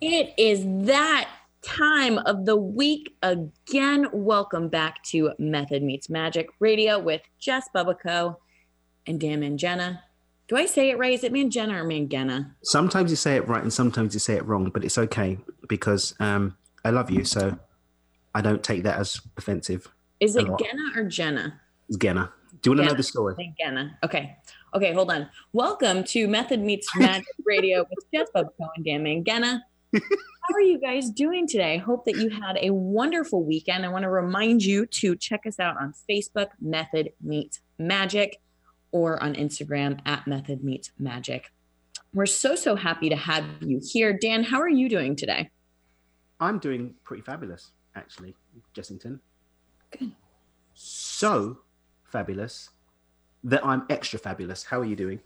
[0.00, 1.28] It is that
[1.60, 4.08] time of the week again.
[4.14, 8.36] Welcome back to Method Meets Magic Radio with Jess Bubbico
[9.06, 10.00] and Dan Mangena.
[10.48, 11.12] Do I say it right?
[11.12, 12.50] Is it Mangena or Mangena?
[12.62, 15.36] Sometimes you say it right and sometimes you say it wrong, but it's okay
[15.68, 17.58] because um, I love you, so
[18.34, 19.86] I don't take that as offensive.
[20.18, 21.60] Is it Genna or Jenna?
[21.90, 22.32] It's Genna.
[22.62, 23.54] Do you want to know the story?
[23.62, 23.90] Genna.
[24.02, 24.34] Okay.
[24.72, 25.28] Okay, hold on.
[25.52, 29.60] Welcome to Method Meets Magic Radio with Jess Bubbico and Dan Mangena.
[29.92, 31.74] How are you guys doing today?
[31.74, 33.84] I hope that you had a wonderful weekend.
[33.84, 38.40] I want to remind you to check us out on Facebook, Method Meets Magic,
[38.92, 41.52] or on Instagram at Method Meets Magic.
[42.12, 44.12] We're so, so happy to have you here.
[44.12, 45.50] Dan, how are you doing today?
[46.40, 48.34] I'm doing pretty fabulous, actually,
[48.74, 49.20] Jessington.
[49.96, 50.12] Good.
[50.74, 51.58] So
[52.04, 52.70] fabulous
[53.44, 54.64] that I'm extra fabulous.
[54.64, 55.20] How are you doing?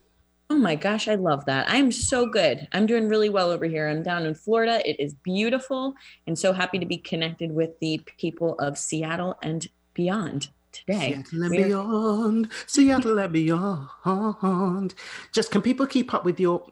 [0.51, 1.67] Oh my gosh, I love that.
[1.69, 2.69] I'm so good.
[2.73, 3.89] I'm doing really well over here.
[3.89, 4.87] I'm down in Florida.
[4.89, 5.95] It is beautiful
[6.27, 11.15] and so happy to be connected with the people of Seattle and beyond today.
[11.15, 12.53] Seattle and We're- beyond.
[12.67, 14.95] Seattle and beyond.
[15.33, 16.67] Just can people keep up with your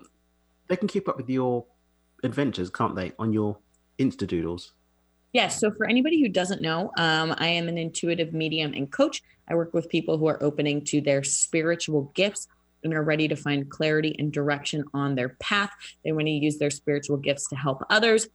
[0.69, 1.67] they can keep up with your
[2.23, 3.59] adventures, can't they, on your
[3.99, 4.73] Insta doodles?
[5.33, 5.59] Yes.
[5.59, 9.23] So, for anybody who doesn't know, um, I am an intuitive medium and coach.
[9.49, 12.49] I work with people who are opening to their spiritual gifts
[12.85, 15.71] and are ready to find clarity and direction on their path.
[16.05, 18.29] They want to use their spiritual gifts to help others.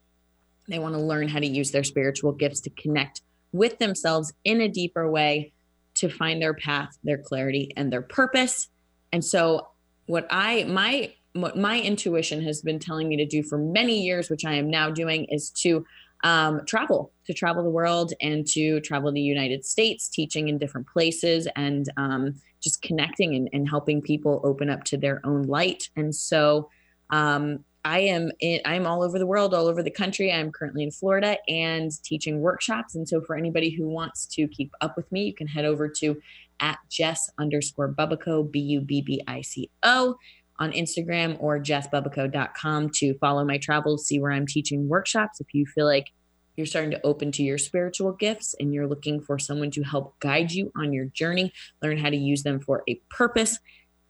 [0.67, 4.61] They want to learn how to use their spiritual gifts to connect with themselves in
[4.61, 5.53] a deeper way
[5.95, 8.67] to find their path, their clarity, and their purpose.
[9.11, 9.69] And so,
[10.05, 14.29] what I, my, what my intuition has been telling me to do for many years,
[14.29, 15.85] which I am now doing, is to
[16.23, 20.87] um, travel, to travel the world and to travel the United States, teaching in different
[20.87, 25.89] places and um, just connecting and, and, helping people open up to their own light.
[25.95, 26.69] And so
[27.09, 30.31] um, I am in, I'm all over the world, all over the country.
[30.31, 32.95] I'm currently in Florida and teaching workshops.
[32.95, 35.87] And so for anybody who wants to keep up with me, you can head over
[35.99, 36.19] to
[36.59, 40.15] at Jess underscore Bubbico, B U B B I C O
[40.59, 45.39] on Instagram or jessbubbico.com to follow my travels, see where I'm teaching workshops.
[45.39, 46.07] If you feel like
[46.57, 50.19] you're starting to open to your spiritual gifts and you're looking for someone to help
[50.19, 53.59] guide you on your journey, learn how to use them for a purpose,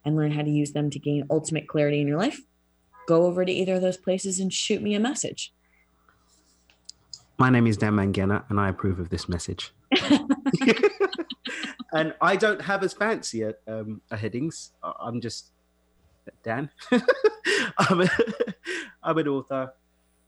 [0.05, 2.39] and learn how to use them to gain ultimate clarity in your life,
[3.07, 5.53] go over to either of those places and shoot me a message.
[7.37, 9.73] My name is Dan Mangena, and I approve of this message.
[11.93, 14.71] and I don't have as fancy a, um, a headings.
[14.81, 15.51] I'm just
[16.43, 16.69] Dan.
[17.77, 18.09] I'm, a,
[19.03, 19.73] I'm an author,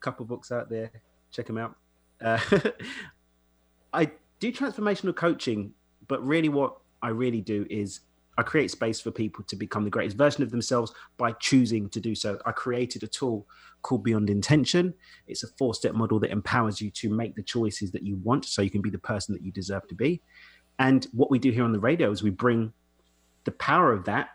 [0.02, 0.92] couple books out there.
[1.32, 1.76] Check them out.
[2.22, 2.40] Uh,
[3.94, 5.74] I do transformational coaching,
[6.08, 8.02] but really, what I really do is
[8.38, 12.00] I create space for people to become the greatest version of themselves by choosing to
[12.00, 12.40] do so.
[12.46, 13.48] I created a tool
[13.82, 14.94] called Beyond Intention.
[15.28, 18.46] It's a four step model that empowers you to make the choices that you want
[18.46, 20.22] so you can be the person that you deserve to be.
[20.78, 22.72] And what we do here on the radio is we bring
[23.44, 24.30] the power of that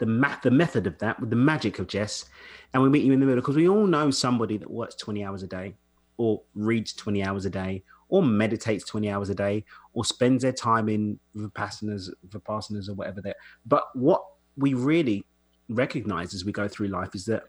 [0.00, 2.24] the math, the method of that, with the magic of Jess,
[2.72, 5.22] and we meet you in the middle because we all know somebody that works 20
[5.22, 5.74] hours a day,
[6.20, 9.64] or reads 20 hours a day, or meditates 20 hours a day,
[9.94, 13.36] or spends their time in vipassanas, vipassanas or whatever that.
[13.64, 14.22] But what
[14.54, 15.24] we really
[15.70, 17.44] recognize as we go through life is that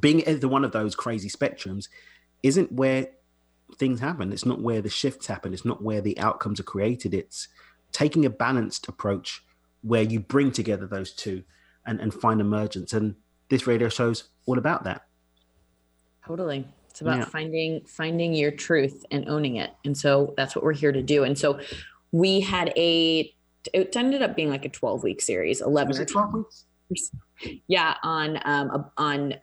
[0.00, 1.88] being either one of those crazy spectrums
[2.42, 3.06] isn't where
[3.78, 4.32] things happen.
[4.32, 5.52] It's not where the shifts happen.
[5.52, 7.14] It's not where the outcomes are created.
[7.14, 7.46] It's
[7.92, 9.44] taking a balanced approach
[9.82, 11.44] where you bring together those two
[11.86, 12.92] and, and find emergence.
[12.92, 13.14] And
[13.50, 15.02] this radio show's all about that.
[16.26, 16.66] Totally.
[16.94, 17.24] It's about yeah.
[17.24, 19.72] finding finding your truth and owning it.
[19.84, 21.24] And so that's what we're here to do.
[21.24, 21.58] And so
[22.12, 23.34] we had a
[23.72, 26.34] it ended up being like a 12 week series, 11 Was it 12
[26.88, 27.10] weeks.
[27.66, 29.34] Yeah, on um on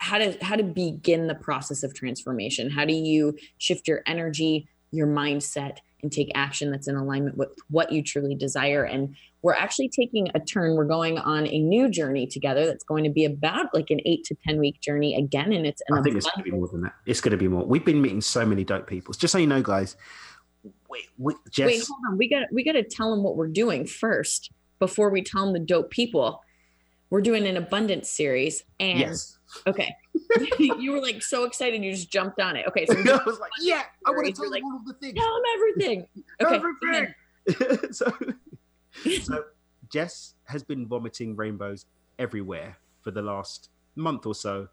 [0.00, 2.70] how to how to begin the process of transformation.
[2.70, 7.50] How do you shift your energy, your mindset and take action that's in alignment with
[7.70, 9.14] what you truly desire and
[9.46, 10.74] we're actually taking a turn.
[10.74, 14.24] We're going on a new journey together that's going to be about like an eight
[14.24, 15.52] to 10 week journey again.
[15.52, 16.94] And it's, I think it's going to be more than that.
[17.06, 17.64] It's going to be more.
[17.64, 19.14] We've been meeting so many dope people.
[19.14, 19.96] Just so you know, guys,
[20.88, 21.64] wait, wait, Jess.
[21.64, 22.18] wait hold on.
[22.18, 24.50] We got, we got to tell them what we're doing first
[24.80, 26.42] before we tell them the dope people.
[27.10, 28.64] We're doing an abundance series.
[28.80, 29.38] And yes.
[29.68, 29.94] okay.
[30.58, 32.66] you were like so excited you just jumped on it.
[32.66, 32.84] Okay.
[32.84, 35.16] So I was like, yeah, I want to tell them like, all of the things.
[35.16, 36.06] Tell them everything.
[36.42, 36.56] Okay.
[36.56, 37.92] everything.
[37.92, 38.12] so
[39.22, 39.44] so
[39.88, 41.86] Jess has been vomiting rainbows
[42.18, 44.68] everywhere for the last month or so,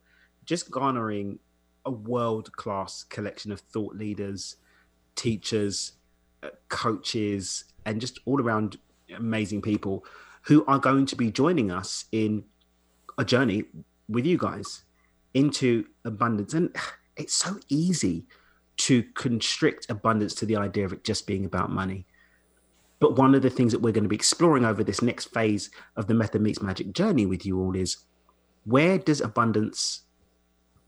[0.45, 1.39] just garnering
[1.85, 4.57] a world class collection of thought leaders,
[5.15, 5.93] teachers,
[6.41, 8.77] uh, coaches, and just all around
[9.15, 10.05] amazing people
[10.43, 12.43] who are going to be joining us in
[13.17, 13.63] a journey
[14.09, 14.83] with you guys.
[15.33, 16.53] into abundance.
[16.53, 16.75] And
[17.17, 18.25] it's so easy
[18.77, 22.05] to constrict abundance to the idea of it just being about money.
[23.03, 25.69] But one of the things that we're going to be exploring over this next phase
[25.97, 27.97] of the Method Meets Magic journey with you all is
[28.63, 30.03] where does abundance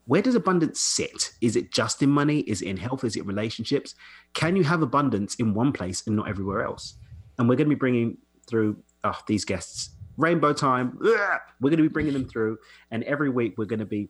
[0.06, 1.34] where does abundance sit?
[1.42, 2.40] Is it just in money?
[2.42, 3.04] Is it in health?
[3.04, 3.96] Is it relationships?
[4.34, 6.96] Can you have abundance in one place and not everywhere else?
[7.38, 8.18] And we're going to be bringing
[8.48, 10.98] through oh, these guests rainbow time.
[11.02, 12.60] We're going to be bringing them through,
[12.92, 14.08] and every week we're going to be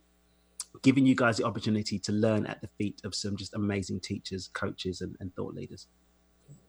[0.84, 4.48] giving you guys the opportunity to learn at the feet of some just amazing teachers,
[4.54, 5.88] coaches, and, and thought leaders.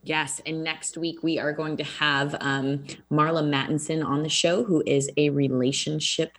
[0.07, 0.41] Yes.
[0.47, 4.85] And next week, we are going to have um, Marla Mattenson on the show, who
[4.87, 6.31] is a relationship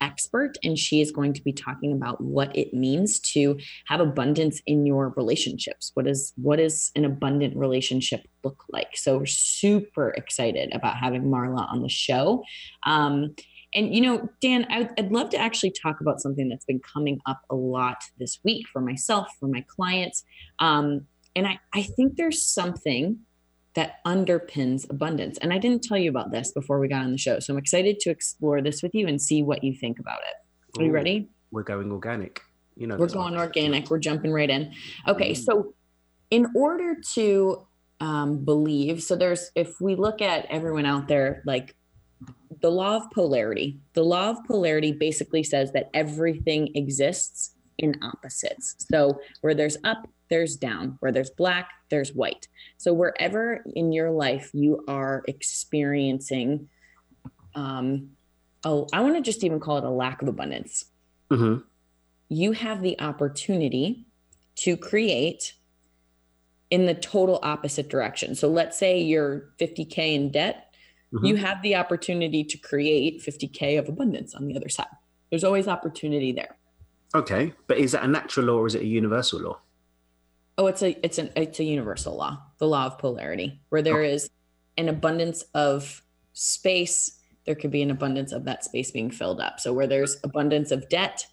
[0.00, 0.58] expert.
[0.64, 4.84] And she is going to be talking about what it means to have abundance in
[4.86, 5.92] your relationships.
[5.94, 8.96] What is what is an abundant relationship look like?
[8.96, 12.42] So we're super excited about having Marla on the show.
[12.84, 13.36] Um,
[13.72, 17.20] and, you know, Dan, I'd, I'd love to actually talk about something that's been coming
[17.24, 20.24] up a lot this week for myself, for my clients.
[20.58, 23.20] Um, and I, I think there's something
[23.74, 25.38] that underpins abundance.
[25.38, 27.38] And I didn't tell you about this before we got on the show.
[27.38, 30.80] So I'm excited to explore this with you and see what you think about it.
[30.80, 31.28] Are you ready?
[31.50, 32.42] We're going organic.
[32.76, 33.90] You know, we're going organic.
[33.90, 34.72] We're jumping right in.
[35.06, 35.32] Okay.
[35.32, 35.42] Mm-hmm.
[35.42, 35.74] So,
[36.30, 37.66] in order to
[38.00, 41.74] um, believe, so there's, if we look at everyone out there, like
[42.62, 43.78] the law of polarity.
[43.94, 48.76] The law of polarity basically says that everything exists in opposites.
[48.90, 50.96] So where there's up, there's down.
[51.00, 52.48] Where there's black, there's white.
[52.78, 56.70] So wherever in your life you are experiencing,
[57.54, 58.12] um,
[58.64, 60.86] oh, I want to just even call it a lack of abundance.
[61.30, 61.60] Mm-hmm.
[62.30, 64.06] You have the opportunity
[64.56, 65.52] to create
[66.70, 68.34] in the total opposite direction.
[68.34, 70.74] So let's say you're 50K in debt
[71.12, 71.26] mm-hmm.
[71.26, 74.86] you have the opportunity to create 50K of abundance on the other side.
[75.28, 76.56] There's always opportunity there.
[77.14, 77.52] Okay.
[77.66, 79.58] But is that a natural law or is it a universal law?
[80.58, 84.02] Oh, it's a it's an it's a universal law, the law of polarity, where there
[84.02, 84.30] is
[84.76, 86.02] an abundance of
[86.32, 89.60] space, there could be an abundance of that space being filled up.
[89.60, 91.26] So where there's abundance of debt,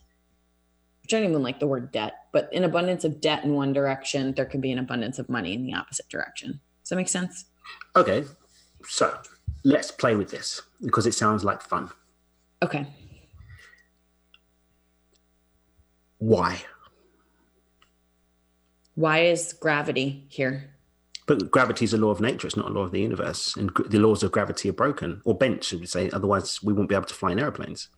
[1.02, 3.72] which I don't even like the word debt, but an abundance of debt in one
[3.72, 6.60] direction, there could be an abundance of money in the opposite direction.
[6.82, 7.44] Does that make sense?
[7.96, 8.24] Okay.
[8.86, 9.16] So
[9.64, 11.90] let's play with this because it sounds like fun.
[12.62, 12.86] Okay.
[16.18, 16.62] Why?
[19.00, 20.74] Why is gravity here?
[21.26, 22.46] But gravity is a law of nature.
[22.46, 23.56] It's not a law of the universe.
[23.56, 26.10] And the laws of gravity are broken or bent, should we say.
[26.10, 27.88] Otherwise, we won't be able to fly in airplanes.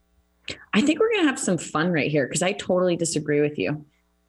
[0.72, 3.58] I think we're going to have some fun right here because I totally disagree with
[3.58, 3.84] you.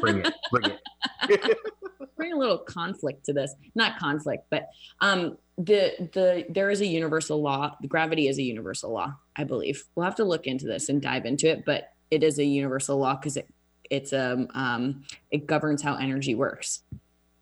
[0.00, 0.32] bring it.
[0.52, 1.58] Bring it.
[2.16, 3.52] bring a little conflict to this.
[3.74, 4.68] Not conflict, but
[5.00, 9.84] um, the the there is a universal law gravity is a universal law i believe
[9.94, 12.98] we'll have to look into this and dive into it but it is a universal
[12.98, 13.46] law because it
[13.90, 16.82] it's um, um it governs how energy works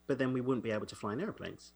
[0.07, 1.73] but then we wouldn't be able to fly in airplanes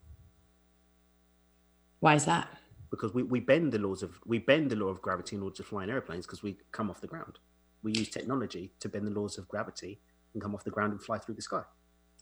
[2.00, 2.48] why is that
[2.90, 5.56] because we, we bend the laws of we bend the law of gravity in order
[5.56, 7.38] to fly in airplanes because we come off the ground
[7.82, 10.00] we use technology to bend the laws of gravity
[10.34, 11.62] and come off the ground and fly through the sky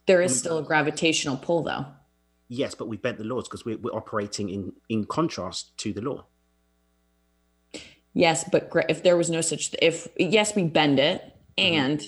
[0.06, 1.86] there is still a gravitational pull though
[2.48, 6.02] Yes, but we bent the laws because we're, we're operating in in contrast to the
[6.02, 6.26] law.
[8.12, 11.22] Yes, but if there was no such, if yes, we bend it,
[11.58, 11.74] mm-hmm.
[11.74, 12.02] and.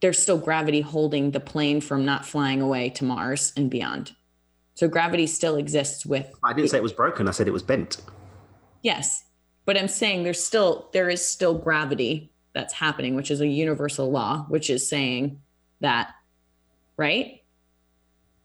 [0.00, 4.12] There's still gravity holding the plane from not flying away to Mars and beyond.
[4.74, 6.32] So gravity still exists with.
[6.42, 7.28] I didn't say it was broken.
[7.28, 7.98] I said it was bent.
[8.82, 9.24] Yes,
[9.66, 14.10] but I'm saying there's still there is still gravity that's happening, which is a universal
[14.10, 15.40] law, which is saying
[15.80, 16.12] that,
[16.96, 17.42] right?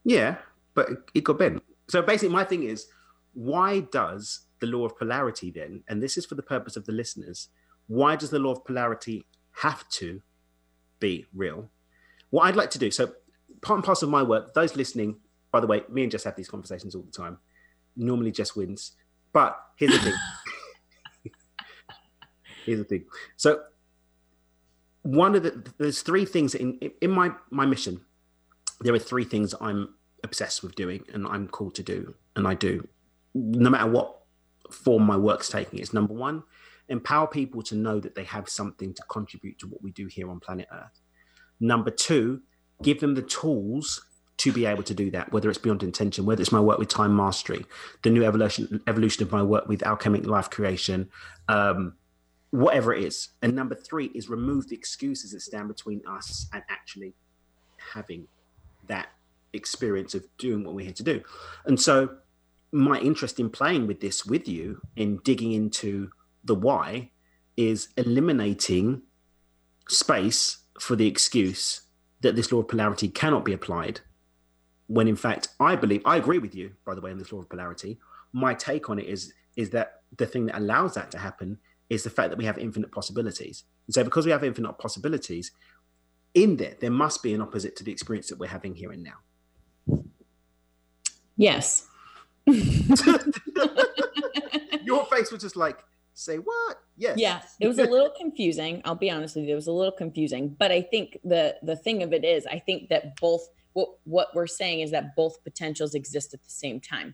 [0.03, 0.35] Yeah,
[0.73, 1.63] but it got bent.
[1.87, 2.87] So basically, my thing is,
[3.33, 6.91] why does the law of polarity then, and this is for the purpose of the
[6.91, 7.49] listeners,
[7.87, 10.21] why does the law of polarity have to
[10.99, 11.69] be real?
[12.29, 13.13] What I'd like to do, so
[13.61, 15.17] part and parcel of my work, those listening,
[15.51, 17.37] by the way, me and Jess have these conversations all the time.
[17.95, 18.93] Normally, Jess wins,
[19.31, 20.13] but here's the thing.
[22.65, 23.05] here's the thing.
[23.37, 23.61] So,
[25.03, 28.01] one of the there's three things in in my my mission.
[28.81, 32.55] There are three things I'm obsessed with doing and I'm called to do, and I
[32.55, 32.87] do,
[33.33, 34.17] no matter what
[34.71, 35.79] form my work's taking.
[35.79, 36.43] It's number one,
[36.89, 40.29] empower people to know that they have something to contribute to what we do here
[40.29, 41.01] on planet Earth.
[41.59, 42.41] Number two,
[42.81, 44.05] give them the tools
[44.37, 46.89] to be able to do that, whether it's beyond intention, whether it's my work with
[46.89, 47.65] time mastery,
[48.03, 51.09] the new evolution evolution of my work with alchemic life creation,
[51.47, 51.93] um,
[52.51, 53.29] whatever it is.
[53.41, 57.13] And number three is remove the excuses that stand between us and actually
[57.93, 58.27] having
[58.87, 59.07] that
[59.53, 61.21] experience of doing what we're here to do.
[61.65, 62.17] And so,
[62.71, 66.09] my interest in playing with this with you, in digging into
[66.45, 67.11] the why,
[67.57, 69.01] is eliminating
[69.87, 71.81] space for the excuse
[72.21, 74.01] that this law of polarity cannot be applied
[74.87, 77.39] when in fact I believe I agree with you, by the way, on this law
[77.39, 77.97] of polarity.
[78.33, 81.57] My take on it is is that the thing that allows that to happen
[81.89, 83.63] is the fact that we have infinite possibilities.
[83.87, 85.51] And so because we have infinite possibilities,
[86.33, 89.03] in there, there must be an opposite to the experience that we're having here and
[89.03, 90.03] now.
[91.37, 91.87] Yes.
[92.45, 92.65] Your
[95.05, 95.83] face was just like,
[96.15, 96.77] say what?
[96.97, 97.17] Yes.
[97.19, 97.41] Yeah.
[97.59, 98.81] It was a little confusing.
[98.85, 99.51] I'll be honest with you.
[99.51, 100.55] It was a little confusing.
[100.57, 104.29] But I think the the thing of it is, I think that both what what
[104.33, 107.13] we're saying is that both potentials exist at the same time.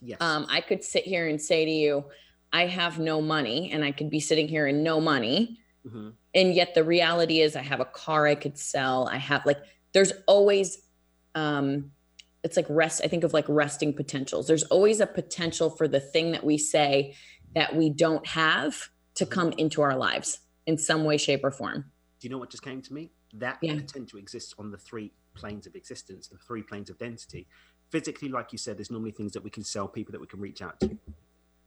[0.00, 0.18] Yes.
[0.20, 2.04] Um, I could sit here and say to you,
[2.52, 5.58] I have no money, and I could be sitting here in no money.
[5.86, 6.10] Mm-hmm.
[6.34, 9.08] And yet the reality is I have a car I could sell.
[9.08, 9.58] I have like
[9.92, 10.78] there's always
[11.34, 11.90] um
[12.44, 16.00] it's like rest i think of like resting potentials there's always a potential for the
[16.00, 17.14] thing that we say
[17.54, 21.90] that we don't have to come into our lives in some way shape or form.
[22.20, 23.10] Do you know what just came to me?
[23.34, 23.74] That yeah.
[23.74, 27.46] potential exists on the three planes of existence the three planes of density.
[27.90, 30.40] Physically like you said there's normally things that we can sell people that we can
[30.40, 30.98] reach out to.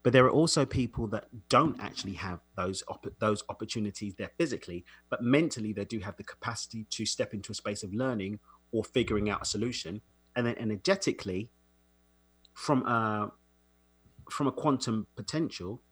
[0.02, 4.84] But there are also people that don't actually have those op- those opportunities there physically
[5.10, 8.38] but mentally they do have the capacity to step into a space of learning
[8.72, 10.00] or figuring out a solution.
[10.34, 11.50] And then energetically
[12.52, 13.32] from a
[14.30, 15.82] from a quantum potential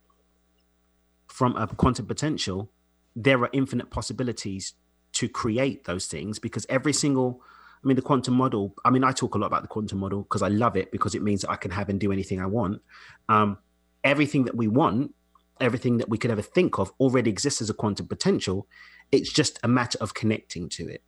[1.29, 2.71] from a quantum potential
[3.17, 4.75] there are infinite possibilities
[5.13, 7.41] to create those things because every single
[7.83, 10.23] i mean the quantum model i mean i talk a lot about the quantum model
[10.23, 12.47] because i love it because it means that i can have and do anything i
[12.47, 12.81] want.
[13.29, 13.59] Um,
[14.03, 15.15] everything that we want
[15.61, 18.67] everything that we could ever think of already exists as a quantum potential.
[19.13, 21.03] It's just a matter of connecting to it.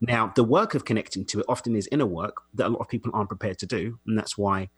[0.00, 2.88] Now, the work of connecting to it often is inner work that a lot of
[2.88, 3.98] people aren't prepared to do.
[4.06, 4.70] And that's why,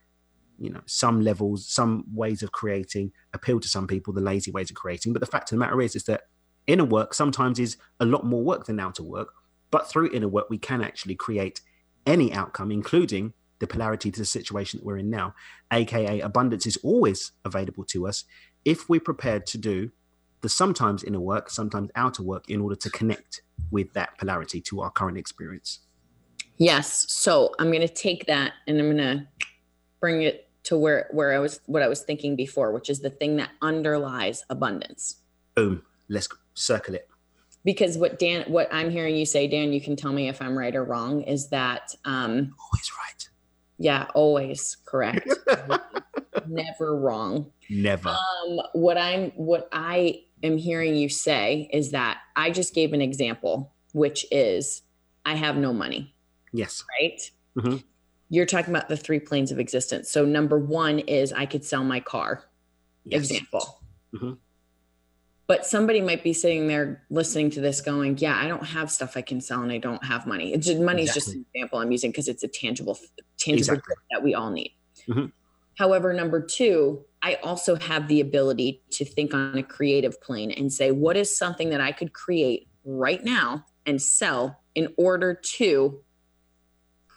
[0.59, 4.71] you know, some levels, some ways of creating appeal to some people, the lazy ways
[4.71, 5.13] of creating.
[5.13, 6.23] But the fact of the matter is, is that
[6.67, 9.33] inner work sometimes is a lot more work than outer work.
[9.71, 11.61] But through inner work, we can actually create
[12.07, 15.35] any outcome, including the polarity to the situation that we're in now,
[15.73, 18.25] aka abundance is always available to us
[18.65, 19.91] if we're prepared to do
[20.41, 24.81] the sometimes inner work, sometimes outer work in order to connect with that polarity to
[24.81, 25.79] our current experience.
[26.59, 27.07] Yes.
[27.09, 29.27] So I'm going to take that and I'm going to
[30.03, 33.09] bring it to where where I was what I was thinking before, which is the
[33.09, 35.17] thing that underlies abundance.
[35.55, 35.83] Boom.
[36.11, 37.09] Let's circle it.
[37.65, 40.59] Because what Dan, what I'm hearing you say, Dan, you can tell me if I'm
[40.59, 43.29] right or wrong, is that um always right.
[43.79, 45.29] Yeah, always correct.
[46.47, 47.51] Never wrong.
[47.71, 48.11] Never.
[48.11, 53.01] Um, what I'm what I am hearing you say is that I just gave an
[53.01, 54.83] example, which is
[55.25, 56.15] I have no money.
[56.53, 56.85] Yes.
[57.01, 57.31] Right?
[57.57, 57.77] Mm-hmm.
[58.33, 60.11] You're talking about the three planes of existence.
[60.11, 62.43] So, number one is I could sell my car,
[63.05, 63.21] yes.
[63.21, 63.83] example.
[64.15, 64.33] Mm-hmm.
[65.47, 69.19] But somebody might be sitting there listening to this going, Yeah, I don't have stuff
[69.19, 70.55] I can sell and I don't have money.
[70.55, 71.19] It's just, money exactly.
[71.19, 72.99] is just an example I'm using because it's a tangible,
[73.37, 73.95] tangible exactly.
[74.13, 74.73] that we all need.
[75.07, 75.27] Mm-hmm.
[75.77, 80.73] However, number two, I also have the ability to think on a creative plane and
[80.73, 86.01] say, what is something that I could create right now and sell in order to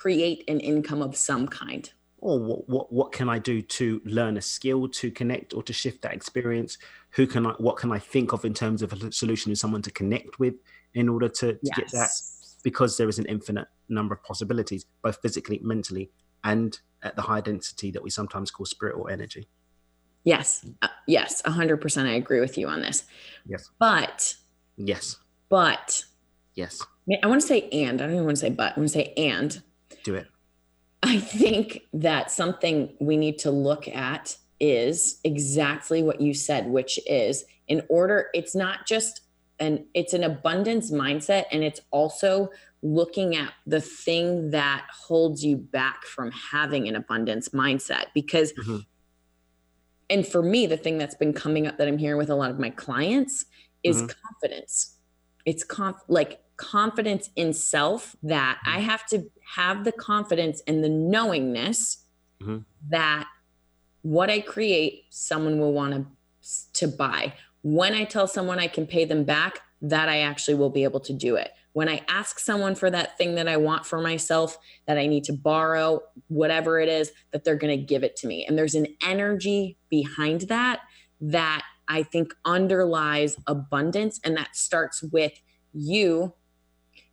[0.05, 1.91] create an income of some kind?
[2.19, 5.73] Or what, what, what can I do to learn a skill to connect or to
[5.73, 6.77] shift that experience?
[7.13, 9.81] Who can I, what can I think of in terms of a solution to someone
[9.81, 10.53] to connect with
[10.93, 11.75] in order to, to yes.
[11.75, 12.11] get that?
[12.63, 16.11] Because there is an infinite number of possibilities, both physically, mentally,
[16.43, 19.47] and at the high density that we sometimes call spirit or energy.
[20.23, 20.67] Yes.
[20.83, 21.41] Uh, yes.
[21.41, 22.05] 100%.
[22.05, 23.05] I agree with you on this.
[23.47, 23.71] Yes.
[23.79, 24.35] But,
[24.77, 25.17] yes.
[25.49, 26.03] But,
[26.53, 26.79] yes.
[27.23, 27.99] I want to say and.
[27.99, 28.73] I don't even want to say but.
[28.77, 29.63] I want to say and.
[30.05, 30.27] Do it.
[31.03, 36.97] I think that something we need to look at is exactly what you said, which
[37.05, 39.21] is in order, it's not just
[39.59, 42.49] an, it's an abundance mindset and it's also
[42.81, 48.77] looking at the thing that holds you back from having an abundance mindset because mm-hmm
[50.09, 52.51] and for me the thing that's been coming up that i'm hearing with a lot
[52.51, 53.45] of my clients
[53.83, 54.07] is mm-hmm.
[54.27, 54.97] confidence
[55.45, 58.85] it's conf- like confidence in self that i mm-hmm.
[58.85, 62.03] have to have the confidence and the knowingness
[62.41, 62.59] mm-hmm.
[62.89, 63.27] that
[64.01, 66.05] what i create someone will want to
[66.73, 70.69] to buy when i tell someone i can pay them back that i actually will
[70.69, 73.85] be able to do it when I ask someone for that thing that I want
[73.85, 75.99] for myself, that I need to borrow,
[76.29, 78.45] whatever it is, that they're going to give it to me.
[78.45, 80.79] And there's an energy behind that
[81.19, 84.21] that I think underlies abundance.
[84.23, 85.33] And that starts with
[85.73, 86.33] you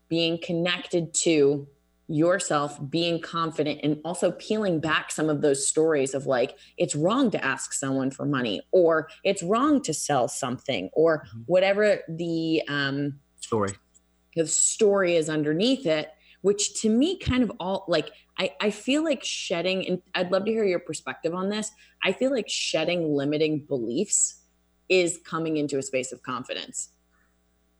[0.09, 1.67] being connected to
[2.13, 7.31] yourself, being confident, and also peeling back some of those stories of like, it's wrong
[7.31, 11.41] to ask someone for money, or it's wrong to sell something, or mm-hmm.
[11.47, 13.71] whatever the um, story.
[14.37, 16.11] the story is underneath it
[16.43, 20.45] which to me kind of all like I, I feel like shedding and i'd love
[20.45, 21.71] to hear your perspective on this.
[22.05, 24.41] I feel like shedding limiting beliefs
[24.89, 26.91] is coming into a space of confidence.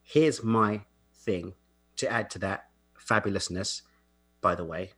[0.03, 0.83] Here's my
[1.15, 1.55] thing
[1.97, 3.83] to add to that fabulousness
[4.43, 4.91] by the way.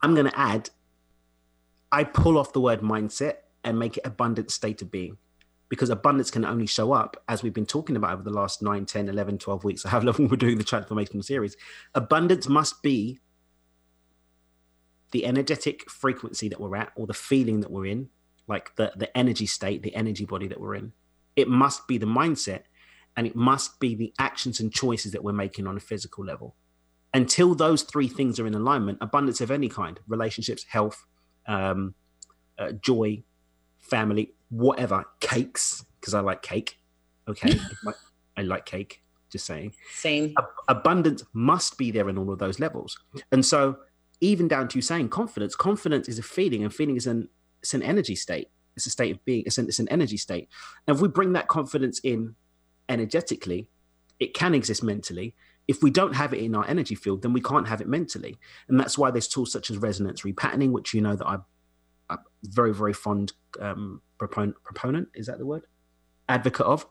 [0.00, 0.70] I'm going to add
[1.90, 3.34] i pull off the word mindset
[3.64, 5.16] and make it abundant state of being
[5.68, 8.86] because abundance can only show up as we've been talking about over the last 9
[8.86, 11.56] 10 11 12 weeks or long we're doing the transformational series.
[11.94, 13.20] Abundance must be
[15.10, 18.08] the energetic frequency that we're at or the feeling that we're in
[18.46, 20.92] like the the energy state the energy body that we're in.
[21.36, 22.62] It must be the mindset
[23.16, 26.54] and it must be the actions and choices that we're making on a physical level
[27.14, 31.04] until those three things are in alignment abundance of any kind relationships health
[31.46, 31.94] um,
[32.58, 33.22] uh, joy
[33.78, 36.78] family whatever cakes because I like cake.
[37.26, 37.58] Okay,
[38.36, 39.02] I like cake.
[39.30, 39.74] Just saying.
[39.92, 40.34] Same.
[40.68, 42.98] abundance must be there in all of those levels,
[43.30, 43.78] and so
[44.20, 45.54] even down to saying confidence.
[45.54, 47.28] Confidence is a feeling, and feeling is an
[47.62, 48.48] it's an energy state.
[48.76, 49.42] It's a state of being.
[49.44, 50.48] It's an, it's an energy state.
[50.86, 52.36] And if we bring that confidence in
[52.88, 53.68] energetically,
[54.18, 55.34] it can exist mentally.
[55.68, 58.38] If we don't have it in our energy field, then we can't have it mentally.
[58.68, 61.44] And that's why there's tools such as resonance repatterning, which you know that I'm
[62.42, 65.62] very very fond um, proponent proponent is that the word?
[66.28, 66.86] Advocate of.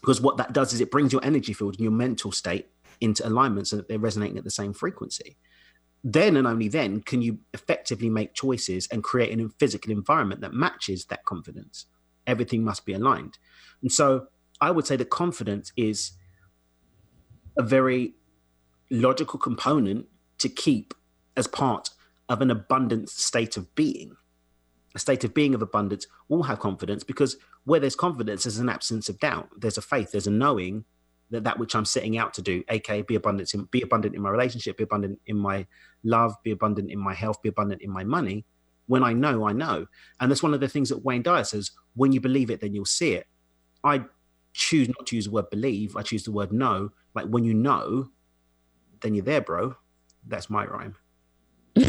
[0.00, 2.68] Because what that does is it brings your energy field and your mental state
[3.00, 5.36] into alignment so that they're resonating at the same frequency.
[6.02, 10.54] Then and only then can you effectively make choices and create a physical environment that
[10.54, 11.86] matches that confidence.
[12.26, 13.38] Everything must be aligned.
[13.82, 14.28] And so
[14.60, 16.12] i would say that confidence is
[17.58, 18.14] a very
[18.90, 20.06] logical component
[20.38, 20.94] to keep
[21.36, 21.90] as part
[22.28, 24.16] of an abundant state of being.
[24.94, 28.68] A state of being of abundance will have confidence because where there's confidence, there's an
[28.68, 29.48] absence of doubt.
[29.56, 30.84] There's a faith, there's a knowing
[31.30, 34.22] that that which I'm setting out to do, aka be abundant in, be abundant in
[34.22, 35.66] my relationship, be abundant in my
[36.02, 38.44] love, be abundant in my health, be abundant in my money.
[38.86, 39.86] When I know, I know.
[40.18, 42.74] And that's one of the things that Wayne Dyer says, when you believe it, then
[42.74, 43.28] you'll see it.
[43.84, 44.04] I
[44.52, 46.90] choose not to use the word believe, I choose the word know.
[47.14, 48.08] Like when you know,
[49.00, 49.76] then you're there, bro.
[50.26, 50.96] That's my rhyme.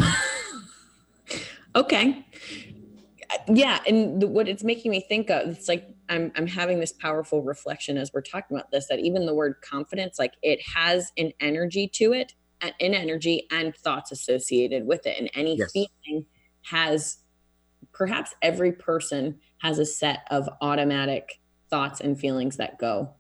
[1.76, 2.26] Okay.
[3.48, 6.92] Yeah, and the, what it's making me think of, it's like I'm I'm having this
[6.92, 11.12] powerful reflection as we're talking about this that even the word confidence, like it has
[11.18, 15.72] an energy to it, an energy and thoughts associated with it, and any yes.
[15.72, 16.26] feeling
[16.64, 17.20] has
[17.94, 23.14] perhaps every person has a set of automatic thoughts and feelings that go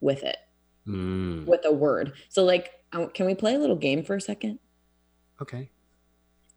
[0.00, 0.38] with it
[0.88, 1.44] mm.
[1.46, 2.72] with a word so like
[3.14, 4.58] can we play a little game for a second
[5.40, 5.70] okay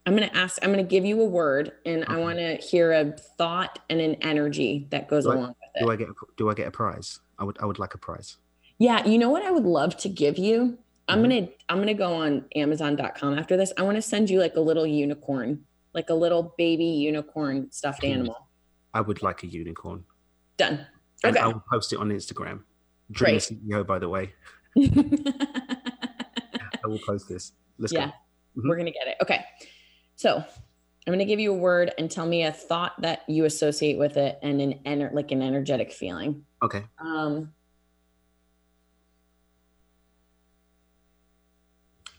[0.06, 2.14] I'm going to ask, I'm going to give you a word and okay.
[2.14, 5.56] I want to hear a thought and an energy that goes do along I, with
[5.76, 5.86] it.
[5.86, 7.20] Do I get, do I get a prize?
[7.38, 8.38] I would, I would like a prize.
[8.80, 9.06] Yeah.
[9.06, 10.80] You know what I would love to give you?
[11.08, 11.30] I'm mm-hmm.
[11.30, 13.72] going to, I'm going to go on amazon.com after this.
[13.78, 18.04] I want to send you like a little unicorn, like a little baby unicorn stuffed
[18.04, 18.50] animal.
[18.94, 20.04] I would like a unicorn.
[20.58, 20.88] Done.
[21.24, 21.30] Okay.
[21.30, 22.62] And I will post it on Instagram.
[23.12, 23.42] Dream Great.
[23.42, 24.34] CEO, by the way.
[24.78, 24.88] I
[26.88, 27.52] will post this.
[27.78, 28.12] Let's yeah, go.
[28.12, 28.70] Mm-hmm.
[28.70, 29.18] We're going to get it.
[29.22, 29.44] Okay.
[30.16, 33.46] So I'm going to give you a word and tell me a thought that you
[33.46, 36.46] associate with it and an ener- like an energetic feeling.
[36.64, 36.84] Okay.
[37.00, 37.54] Um,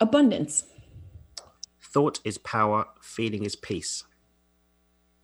[0.01, 0.65] abundance.
[1.81, 2.87] Thought is power.
[3.01, 4.05] Feeling is peace.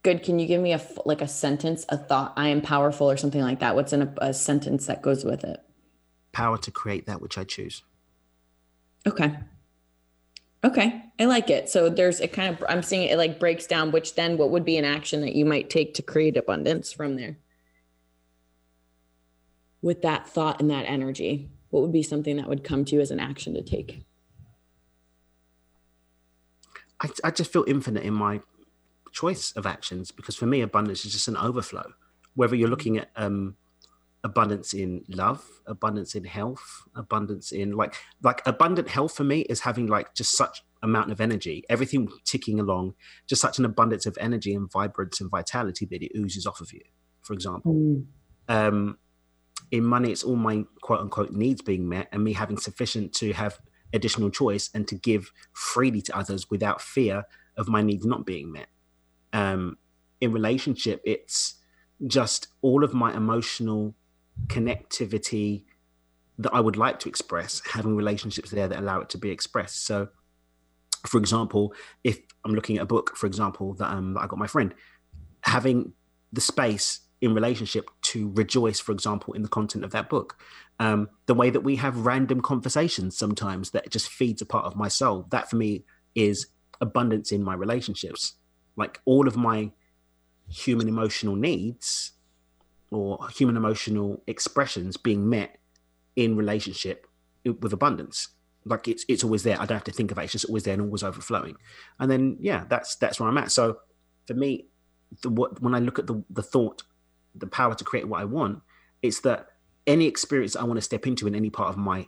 [0.03, 0.23] Good.
[0.23, 2.33] Can you give me a like a sentence, a thought?
[2.37, 3.75] I am powerful, or something like that.
[3.75, 5.61] What's in a, a sentence that goes with it?
[6.33, 7.83] Power to create that which I choose.
[9.07, 9.37] Okay.
[10.65, 11.69] Okay, I like it.
[11.69, 14.65] So there's it kind of I'm seeing it like breaks down which then what would
[14.65, 17.39] be an action that you might take to create abundance from there.
[19.81, 23.01] With that thought and that energy, what would be something that would come to you
[23.01, 24.05] as an action to take?
[27.01, 28.41] I, I just feel infinite in my
[29.19, 31.87] choice of actions because for me abundance is just an overflow.
[32.35, 33.57] Whether you're looking at um
[34.25, 39.61] abundance in love abundance in health abundance in like like abundant health for me is
[39.61, 42.95] having like just such amount of energy everything ticking along
[43.29, 46.73] just such an abundance of energy and vibrance and vitality that it oozes off of
[46.73, 46.83] you
[47.23, 48.05] for example mm.
[48.49, 48.99] um
[49.71, 53.33] in money it's all my quote unquote needs being met and me having sufficient to
[53.33, 53.59] have
[53.93, 57.23] additional choice and to give freely to others without fear
[57.57, 58.69] of my needs not being met
[59.33, 59.77] um
[60.21, 61.55] in relationship it's
[62.07, 63.95] just all of my emotional
[64.47, 65.64] connectivity
[66.38, 69.85] that I would like to express, having relationships there that allow it to be expressed.
[69.85, 70.09] So,
[71.07, 74.38] for example, if I'm looking at a book, for example, that, um, that I got
[74.38, 74.73] my friend,
[75.43, 75.93] having
[76.33, 80.38] the space in relationship to rejoice, for example, in the content of that book.
[80.79, 84.77] Um, the way that we have random conversations sometimes that just feeds a part of
[84.77, 85.27] my soul.
[85.31, 86.47] That for me is
[86.81, 88.35] abundance in my relationships.
[88.79, 89.73] Like all of my
[90.49, 92.12] human emotional needs
[92.91, 95.59] or human emotional expressions being met
[96.17, 97.07] in relationship
[97.45, 98.29] with abundance.
[98.64, 99.61] Like it's it's always there.
[99.61, 100.25] I don't have to think of it.
[100.25, 101.57] It's just always there and always overflowing.
[101.99, 103.53] And then yeah that's that's where i'm at.
[103.53, 103.79] So
[104.27, 104.67] for me
[105.23, 106.83] the, what, when i look at the the thought
[107.35, 108.61] the power to create what i want
[109.03, 109.47] it's that
[109.87, 112.07] any experience i want to step into in any part of my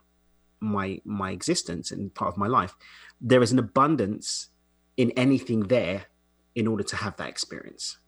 [0.60, 2.74] my my existence and part of my life
[3.20, 4.48] there is an abundance
[4.96, 6.04] in anything there
[6.54, 7.98] in order to have that experience.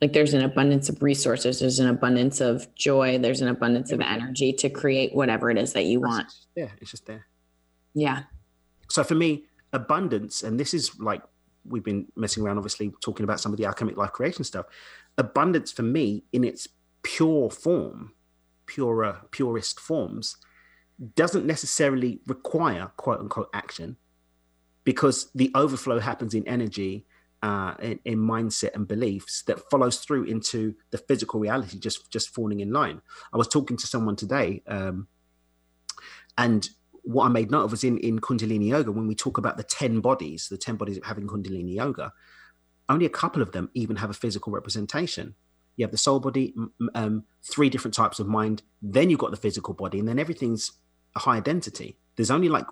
[0.00, 4.00] Like there's an abundance of resources there's an abundance of joy there's an abundance of
[4.00, 6.32] energy to create whatever it is that you want.
[6.56, 7.26] yeah it's just there.
[7.94, 8.24] Yeah.
[8.88, 11.22] So for me abundance and this is like
[11.64, 14.66] we've been messing around obviously talking about some of the alchemic life creation stuff.
[15.18, 16.66] Abundance for me in its
[17.02, 18.12] pure form
[18.66, 20.36] purer purest forms
[21.14, 23.96] doesn't necessarily require quote unquote action
[24.84, 27.06] because the overflow happens in energy
[27.42, 32.32] uh, in, in, mindset and beliefs that follows through into the physical reality just just
[32.32, 33.00] falling in line.
[33.32, 35.08] I was talking to someone today um,
[36.38, 36.68] and
[37.04, 39.64] what i made note of was in in kundalini yoga when we talk about the
[39.64, 42.12] 10 bodies the 10 bodies of having kundalini yoga
[42.88, 45.34] only a couple of them even have a physical representation.
[45.76, 46.54] You have the soul body
[46.94, 50.72] um, three different types of mind then you've got the physical body and then everything's
[51.16, 52.66] a high identity there's only like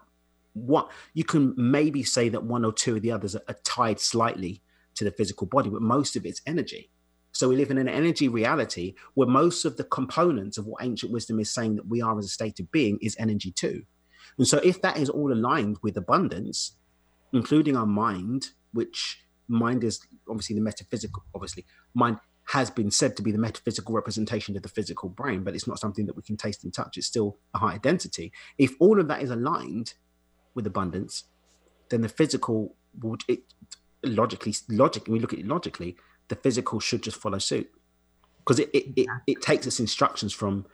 [0.55, 4.01] what you can maybe say that one or two of the others are, are tied
[4.01, 4.63] slightly
[4.97, 6.91] to the physical body, but most of it's energy.
[7.33, 11.13] So we live in an energy reality where most of the components of what ancient
[11.13, 13.85] wisdom is saying that we are as a state of being is energy too.
[14.37, 16.77] And so if that is all aligned with abundance,
[17.33, 23.23] including our mind, which mind is obviously the metaphysical, obviously, mind has been said to
[23.23, 26.37] be the metaphysical representation of the physical brain, but it's not something that we can
[26.37, 26.97] taste and touch.
[26.97, 28.33] It's still a high identity.
[28.59, 29.95] If all of that is aligned,
[30.55, 31.25] with abundance,
[31.89, 33.41] then the physical would it
[34.03, 35.97] logically logically we look at it logically,
[36.29, 37.71] the physical should just follow suit
[38.39, 40.67] because it it, it it takes its instructions from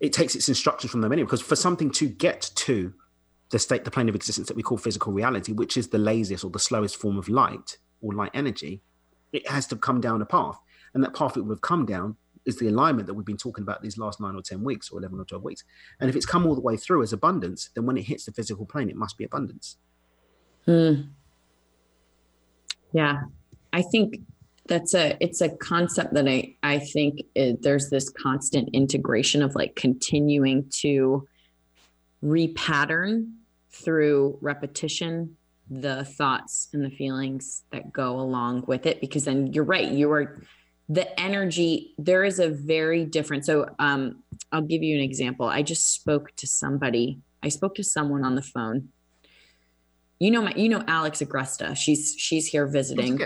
[0.00, 1.26] it takes its instructions from them anyway.
[1.26, 2.92] Because for something to get to
[3.50, 6.44] the state, the plane of existence that we call physical reality, which is the laziest
[6.44, 8.82] or the slowest form of light or light energy,
[9.32, 10.58] it has to come down a path.
[10.92, 12.16] And that path it would have come down
[12.46, 14.98] is the alignment that we've been talking about these last nine or 10 weeks or
[14.98, 15.64] 11 or 12 weeks.
[16.00, 18.32] And if it's come all the way through as abundance, then when it hits the
[18.32, 19.76] physical plane, it must be abundance.
[20.66, 20.94] Hmm.
[22.92, 23.22] Yeah.
[23.72, 24.20] I think
[24.66, 29.54] that's a it's a concept that i i think it, there's this constant integration of
[29.54, 31.26] like continuing to
[32.24, 33.30] repattern
[33.70, 35.36] through repetition
[35.70, 40.10] the thoughts and the feelings that go along with it because then you're right you
[40.10, 40.40] are
[40.88, 45.46] the energy there is a very different so um i'll give you an example.
[45.46, 48.88] I just spoke to somebody i spoke to someone on the phone.
[50.18, 51.76] You know my you know alex agresta.
[51.76, 53.16] She's she's here visiting.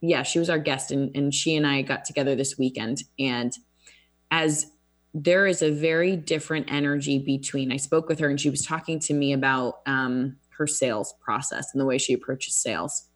[0.00, 3.52] yeah she was our guest and and she and i got together this weekend and
[4.30, 4.66] as
[5.12, 8.98] there is a very different energy between i spoke with her and she was talking
[8.98, 13.06] to me about um her sales process and the way she approaches sales.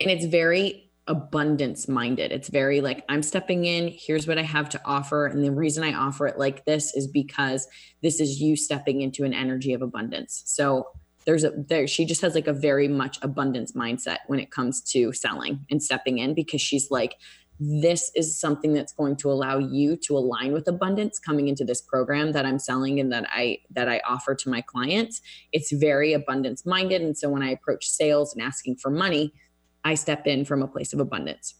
[0.00, 2.30] And it's very abundance minded.
[2.30, 5.26] It's very like, I'm stepping in, here's what I have to offer.
[5.26, 7.66] And the reason I offer it like this is because
[8.02, 10.42] this is you stepping into an energy of abundance.
[10.46, 10.86] So
[11.24, 14.80] there's a there she just has like a very much abundance mindset when it comes
[14.80, 17.16] to selling and stepping in because she's like
[17.60, 21.82] this is something that's going to allow you to align with abundance coming into this
[21.82, 25.20] program that I'm selling and that I that I offer to my clients.
[25.52, 29.34] It's very abundance minded and so when I approach sales and asking for money,
[29.84, 31.54] I step in from a place of abundance.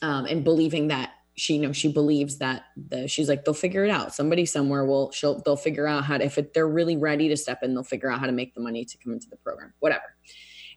[0.00, 3.84] Um, and believing that she you know she believes that the she's like they'll figure
[3.84, 4.14] it out.
[4.14, 7.36] Somebody somewhere will she'll they'll figure out how to if it, they're really ready to
[7.36, 9.72] step in they'll figure out how to make the money to come into the program
[9.78, 10.02] whatever.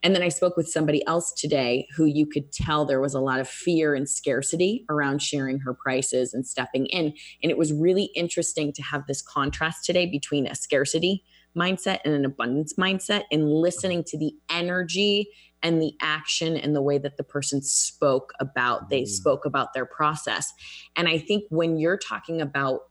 [0.04, 3.20] And then i spoke with somebody else today who you could tell there was a
[3.20, 7.14] lot of fear and scarcity around sharing her prices and stepping in.
[7.42, 11.24] And it was really interesting to have this contrast today between a scarcity
[11.56, 15.30] mindset and an abundance mindset and listening to the energy
[15.64, 19.08] and the action and the way that the person spoke about they mm.
[19.08, 20.54] spoke about their process
[20.96, 22.82] and i think when you're talking about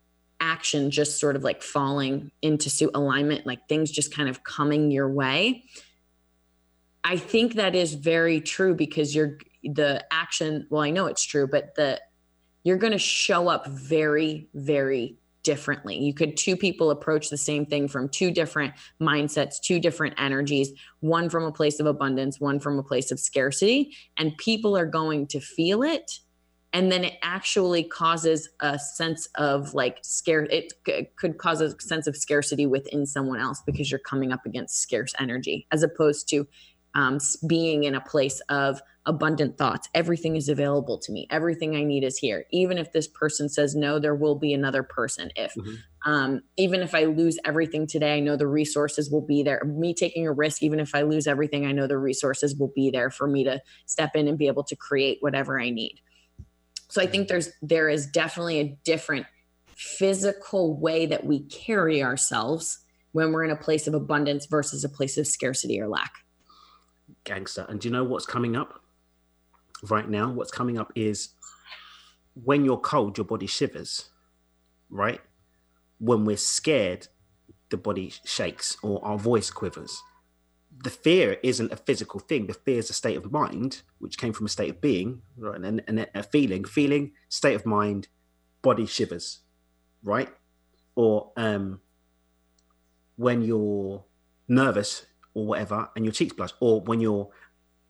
[0.41, 4.91] action just sort of like falling into suit alignment like things just kind of coming
[4.91, 5.65] your way
[7.05, 11.47] i think that is very true because you're the action well i know it's true
[11.47, 12.01] but the
[12.63, 15.99] you're going to show up very very differently.
[15.99, 20.71] You could two people approach the same thing from two different mindsets, two different energies,
[21.01, 24.87] one from a place of abundance, one from a place of scarcity, and people are
[24.87, 26.21] going to feel it
[26.73, 31.79] and then it actually causes a sense of like scare it c- could cause a
[31.81, 36.29] sense of scarcity within someone else because you're coming up against scarce energy as opposed
[36.29, 36.47] to
[36.95, 39.89] um, being in a place of abundant thoughts.
[39.95, 41.27] Everything is available to me.
[41.31, 42.45] Everything i need is here.
[42.53, 46.11] Even if this person says no there will be another person if mm-hmm.
[46.11, 49.63] um, even if i lose everything today i know the resources will be there.
[49.65, 52.91] Me taking a risk even if i lose everything i know the resources will be
[52.91, 56.01] there for me to step in and be able to create whatever i need.
[56.89, 59.27] So I think there's there is definitely a different
[59.77, 62.81] physical way that we carry ourselves
[63.13, 66.13] when we're in a place of abundance versus a place of scarcity or lack.
[67.25, 67.67] Gangster.
[67.69, 68.81] And do you know what's coming up
[69.89, 70.31] right now?
[70.31, 71.31] What's coming up is
[72.35, 74.11] when you're cold, your body shivers,
[74.89, 75.21] right?
[75.99, 77.09] When we're scared,
[77.71, 80.03] the body shakes or our voice quivers
[80.83, 82.47] the fear isn't a physical thing.
[82.47, 85.61] The fear is a state of mind, which came from a state of being, right?
[85.61, 88.09] And, and a feeling, feeling, state of mind,
[88.63, 89.41] body shivers,
[90.03, 90.29] right?
[90.95, 91.81] Or um,
[93.17, 94.05] when you're
[94.49, 97.29] nervous or whatever, and your cheeks blush, or when you're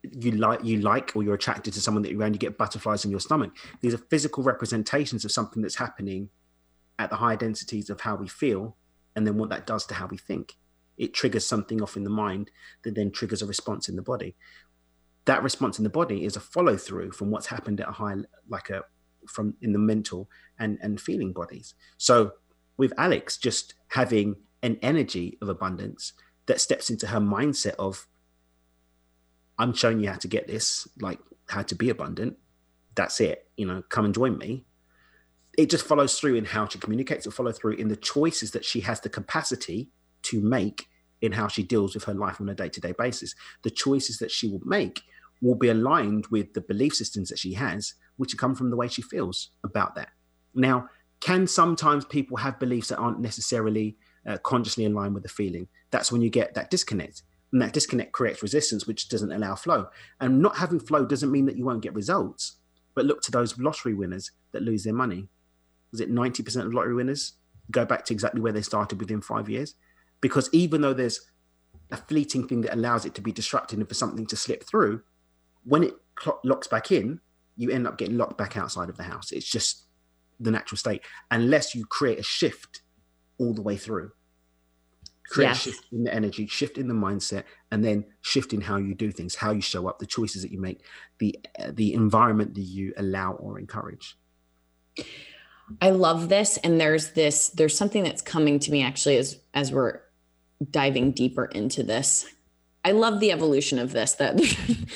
[0.02, 3.04] you like you like or you're attracted to someone that you're around, you get butterflies
[3.04, 3.52] in your stomach.
[3.80, 6.30] These are physical representations of something that's happening
[6.98, 8.76] at the high densities of how we feel,
[9.14, 10.56] and then what that does to how we think
[11.00, 12.50] it triggers something off in the mind
[12.82, 14.36] that then triggers a response in the body.
[15.24, 18.16] That response in the body is a follow through from what's happened at a high,
[18.48, 18.82] like a
[19.26, 21.74] from in the mental and and feeling bodies.
[21.96, 22.32] So
[22.76, 26.12] with Alex just having an energy of abundance
[26.50, 28.08] that steps into her mindset of
[29.56, 32.38] I'm showing you how to get this, like how to be abundant.
[32.96, 33.48] That's it.
[33.56, 34.64] You know, come and join me.
[35.56, 37.24] It just follows through in how she communicates.
[37.24, 39.90] It follow through in the choices that she has the capacity
[40.22, 40.88] to make
[41.22, 44.48] in how she deals with her life on a day-to-day basis the choices that she
[44.48, 45.02] will make
[45.42, 48.88] will be aligned with the belief systems that she has which come from the way
[48.88, 50.08] she feels about that
[50.54, 50.88] now
[51.20, 55.68] can sometimes people have beliefs that aren't necessarily uh, consciously in line with the feeling.
[55.90, 57.22] That's when you get that disconnect.
[57.52, 59.88] And that disconnect creates resistance which doesn't allow flow.
[60.20, 62.56] And not having flow doesn't mean that you won't get results
[62.94, 65.28] but look to those lottery winners that lose their money.
[65.90, 67.34] Was it 90% of lottery winners?
[67.70, 69.74] Go back to exactly where they started within five years.
[70.20, 71.20] Because even though there's
[71.90, 75.02] a fleeting thing that allows it to be disrupted and for something to slip through,
[75.64, 77.20] when it cl- locks back in,
[77.56, 79.32] you end up getting locked back outside of the house.
[79.32, 79.84] It's just
[80.38, 82.82] the natural state, unless you create a shift
[83.40, 84.12] all the way through.
[85.30, 85.62] Create yes.
[85.62, 89.12] shift in the energy, shift in the mindset, and then shift in how you do
[89.12, 90.82] things, how you show up, the choices that you make,
[91.18, 94.16] the uh, the environment that you allow or encourage.
[95.80, 97.48] I love this, and there's this.
[97.50, 100.00] There's something that's coming to me actually as as we're
[100.68, 102.26] diving deeper into this.
[102.84, 104.14] I love the evolution of this.
[104.14, 104.36] That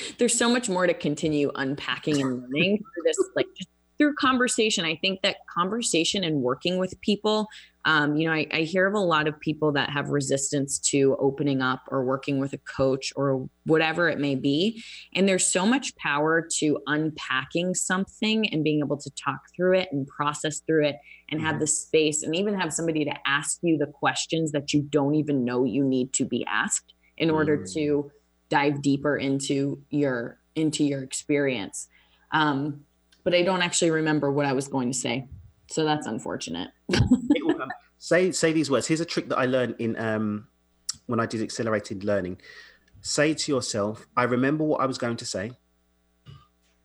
[0.17, 4.85] there's so much more to continue unpacking and learning through this, like just through conversation.
[4.85, 7.47] I think that conversation and working with people
[7.85, 11.15] um, you know, I, I, hear of a lot of people that have resistance to
[11.19, 14.83] opening up or working with a coach or whatever it may be.
[15.13, 19.89] And there's so much power to unpacking something and being able to talk through it
[19.91, 20.95] and process through it
[21.29, 21.59] and have mm-hmm.
[21.59, 25.45] the space and even have somebody to ask you the questions that you don't even
[25.45, 27.73] know you need to be asked in order mm.
[27.73, 28.11] to
[28.49, 31.87] dive deeper into your into your experience.
[32.31, 32.85] Um,
[33.25, 35.27] but I don't actually remember what I was going to say.
[35.67, 36.69] So that's unfortunate.
[37.97, 38.87] say say these words.
[38.87, 40.47] Here's a trick that I learned in um,
[41.07, 42.37] when I did accelerated learning.
[43.01, 45.51] Say to yourself, "I remember what I was going to say."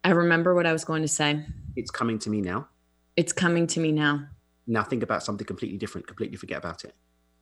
[0.03, 1.45] I remember what I was going to say.
[1.77, 2.69] It's coming to me now.
[3.17, 4.27] It's coming to me now.
[4.67, 6.07] Now think about something completely different.
[6.07, 6.95] Completely forget about it.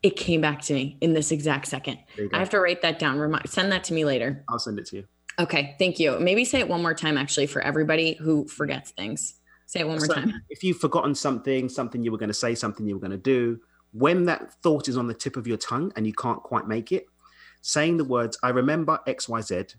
[0.03, 1.99] It came back to me in this exact second.
[2.33, 3.19] I have to write that down.
[3.19, 4.45] Remind, send that to me later.
[4.49, 5.05] I'll send it to you.
[5.39, 6.19] Okay, thank you.
[6.19, 9.35] Maybe say it one more time, actually, for everybody who forgets things.
[9.67, 10.43] Say it one more so time.
[10.49, 13.17] If you've forgotten something, something you were going to say, something you were going to
[13.17, 13.61] do,
[13.93, 16.91] when that thought is on the tip of your tongue and you can't quite make
[16.91, 17.07] it,
[17.61, 19.75] saying the words, I remember XYZ,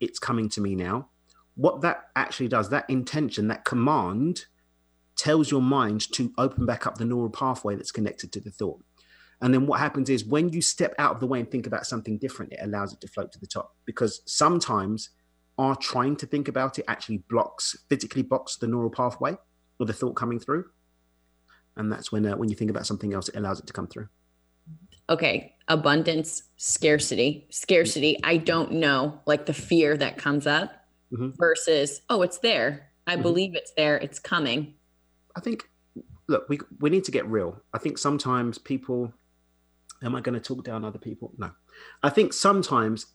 [0.00, 1.08] it's coming to me now.
[1.54, 4.46] What that actually does, that intention, that command
[5.16, 8.82] tells your mind to open back up the neural pathway that's connected to the thought.
[9.40, 11.86] And then what happens is when you step out of the way and think about
[11.86, 13.76] something different, it allows it to float to the top.
[13.84, 15.10] Because sometimes
[15.58, 19.36] our trying to think about it actually blocks physically blocks the neural pathway
[19.78, 20.64] or the thought coming through.
[21.76, 23.86] And that's when uh, when you think about something else it allows it to come
[23.86, 24.08] through.
[25.08, 27.46] Okay abundance scarcity.
[27.50, 30.72] Scarcity i don't know like the fear that comes up
[31.12, 31.30] mm-hmm.
[31.36, 32.90] versus oh it's there.
[33.06, 33.22] I mm-hmm.
[33.22, 33.96] believe it's there.
[33.96, 34.74] It's coming.
[35.36, 35.68] I think
[36.28, 37.60] look we we need to get real.
[37.72, 39.12] I think sometimes people
[40.02, 41.32] am i going to talk down other people?
[41.38, 41.50] No.
[42.02, 43.06] I think sometimes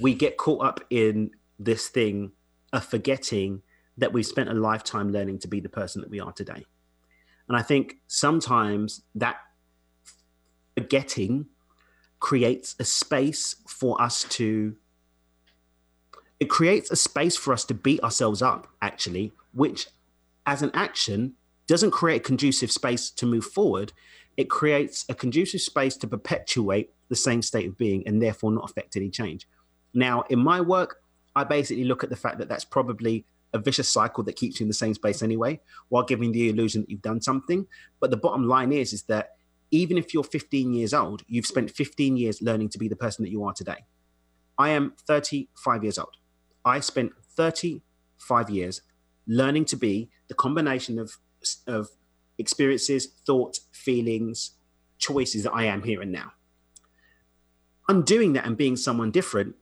[0.00, 2.32] we get caught up in this thing
[2.72, 3.62] of forgetting
[3.98, 6.64] that we've spent a lifetime learning to be the person that we are today.
[7.48, 9.36] And I think sometimes that
[10.76, 11.46] forgetting
[12.20, 14.74] creates a space for us to
[16.38, 19.86] it creates a space for us to beat ourselves up actually which
[20.44, 21.34] as an action
[21.66, 23.92] doesn't create a conducive space to move forward
[24.36, 28.68] it creates a conducive space to perpetuate the same state of being and therefore not
[28.68, 29.48] affect any change
[29.94, 31.02] now in my work
[31.34, 34.64] i basically look at the fact that that's probably a vicious cycle that keeps you
[34.64, 37.66] in the same space anyway while giving the illusion that you've done something
[38.00, 39.36] but the bottom line is is that
[39.70, 43.24] even if you're 15 years old, you've spent 15 years learning to be the person
[43.24, 43.84] that you are today.
[44.58, 46.16] I am 35 years old.
[46.64, 48.82] I spent 35 years
[49.26, 51.18] learning to be the combination of,
[51.66, 51.90] of
[52.38, 54.52] experiences, thoughts, feelings,
[54.98, 56.32] choices that I am here and now.
[57.88, 59.54] Undoing that and being someone different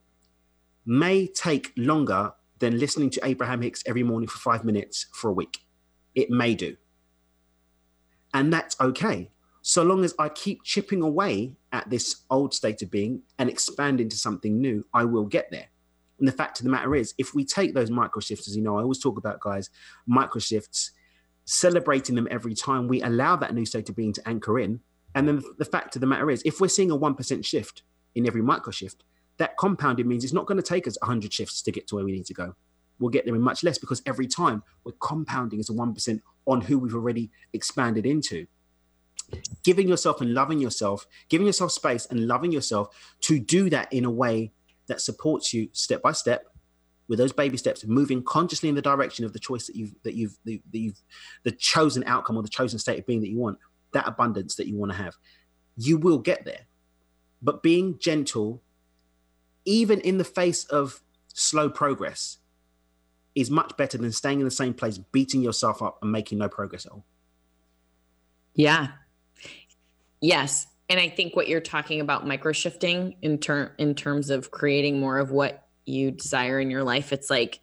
[0.87, 5.33] may take longer than listening to Abraham Hicks every morning for five minutes for a
[5.33, 5.59] week.
[6.15, 6.77] It may do.
[8.33, 9.31] And that's okay
[9.67, 13.99] so long as I keep chipping away at this old state of being and expand
[13.99, 15.69] into something new, I will get there.
[16.19, 18.63] And the fact of the matter is, if we take those micro shifts, as you
[18.63, 19.71] know, I always talk about guys,
[20.07, 20.91] micro shifts,
[21.45, 24.81] celebrating them every time we allow that new state of being to anchor in.
[25.15, 27.83] And then the fact of the matter is, if we're seeing a 1% shift
[28.15, 29.05] in every micro shift,
[29.37, 32.05] that compounding means it's not going to take us 100 shifts to get to where
[32.05, 32.55] we need to go.
[32.99, 36.61] We'll get there in much less because every time we're compounding as a 1% on
[36.61, 38.47] who we've already expanded into
[39.63, 44.05] giving yourself and loving yourself, giving yourself space and loving yourself to do that in
[44.05, 44.53] a way
[44.87, 46.47] that supports you step by step
[47.09, 50.15] with those baby steps moving consciously in the direction of the choice that you've that
[50.15, 51.01] you've that you've
[51.43, 53.59] the chosen outcome or the chosen state of being that you want
[53.93, 55.17] that abundance that you want to have
[55.77, 56.67] you will get there.
[57.43, 58.63] But being gentle
[59.65, 62.39] even in the face of slow progress
[63.35, 66.49] is much better than staying in the same place beating yourself up and making no
[66.49, 67.05] progress at all.
[68.55, 68.89] Yeah.
[70.21, 70.67] Yes.
[70.89, 75.01] And I think what you're talking about micro shifting in term in terms of creating
[75.01, 77.61] more of what you desire in your life, it's like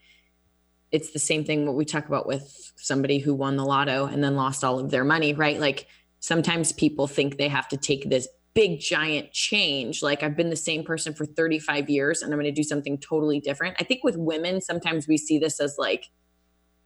[0.91, 4.23] it's the same thing what we talk about with somebody who won the lotto and
[4.23, 5.59] then lost all of their money, right?
[5.59, 5.87] Like
[6.19, 10.03] sometimes people think they have to take this big giant change.
[10.03, 12.97] Like I've been the same person for 35 years and I'm going to do something
[12.97, 13.77] totally different.
[13.79, 16.09] I think with women sometimes we see this as like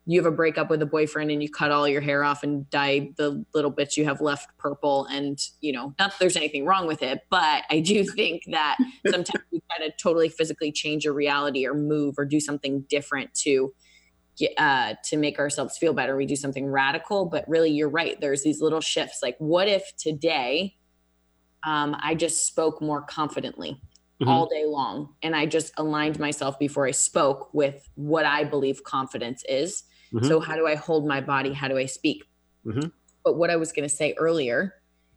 [0.08, 2.70] you have a breakup with a boyfriend and you cut all your hair off and
[2.70, 6.66] dye the little bits you have left purple and you know not that there's anything
[6.66, 11.06] wrong with it but i do think that sometimes we try to totally physically change
[11.06, 13.74] your reality or move or do something different to
[14.58, 16.18] uh, to make ourselves feel better.
[16.18, 18.20] We do something radical but really you're right.
[18.20, 20.76] There's these little shifts like what if today
[21.66, 23.82] um, i just spoke more confidently
[24.22, 24.30] Mm-hmm.
[24.30, 25.14] all day long.
[25.24, 29.84] And I just aligned myself before I spoke with what I believe confidence is.
[30.14, 30.28] Mm-hmm.
[30.28, 31.52] So how do I hold my body?
[31.52, 32.24] How do I speak?
[32.66, 32.88] Mm-hmm.
[33.26, 34.76] But what I was going to say earlier,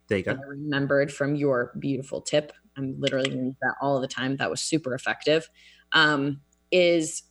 [0.09, 0.33] there you go.
[0.33, 2.53] I remembered from your beautiful tip.
[2.77, 4.37] I'm literally doing that all the time.
[4.39, 5.49] That was super effective.
[5.93, 6.41] Um,
[6.73, 7.23] is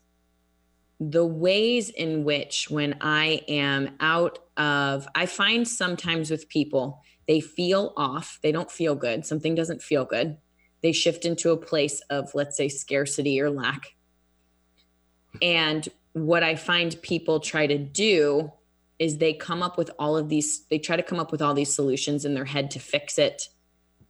[1.01, 7.41] the ways in which when I am out of, I find sometimes with people, they
[7.41, 10.37] feel off, they don't feel good, something doesn't feel good.
[10.81, 13.95] They shift into a place of, let's say, scarcity or lack.
[15.41, 18.51] And what I find people try to do
[18.99, 21.53] is they come up with all of these, they try to come up with all
[21.53, 23.49] these solutions in their head to fix it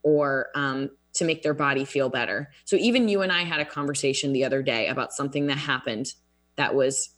[0.04, 2.50] or um, to make their body feel better.
[2.64, 6.14] So even you and I had a conversation the other day about something that happened
[6.56, 7.10] that was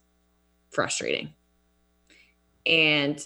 [0.71, 1.33] frustrating.
[2.65, 3.19] And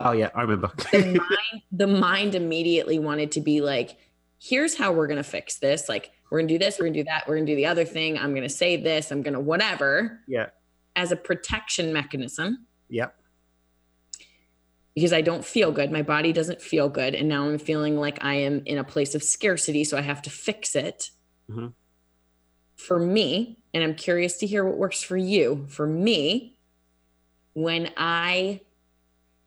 [0.00, 0.72] oh yeah, I remember.
[0.92, 3.96] the, mind, the mind immediately wanted to be like,
[4.38, 5.88] here's how we're going to fix this.
[5.88, 7.56] Like, we're going to do this, we're going to do that, we're going to do
[7.56, 8.18] the other thing.
[8.18, 10.20] I'm going to say this, I'm going to whatever.
[10.26, 10.46] Yeah
[10.96, 12.66] as a protection mechanism.
[12.88, 13.14] Yep.
[14.94, 15.92] Because I don't feel good.
[15.92, 17.14] My body doesn't feel good.
[17.14, 19.84] And now I'm feeling like I am in a place of scarcity.
[19.84, 21.10] So I have to fix it.
[21.50, 21.68] Mm-hmm.
[22.76, 25.66] For me, and I'm curious to hear what works for you.
[25.68, 26.58] For me,
[27.52, 28.62] when I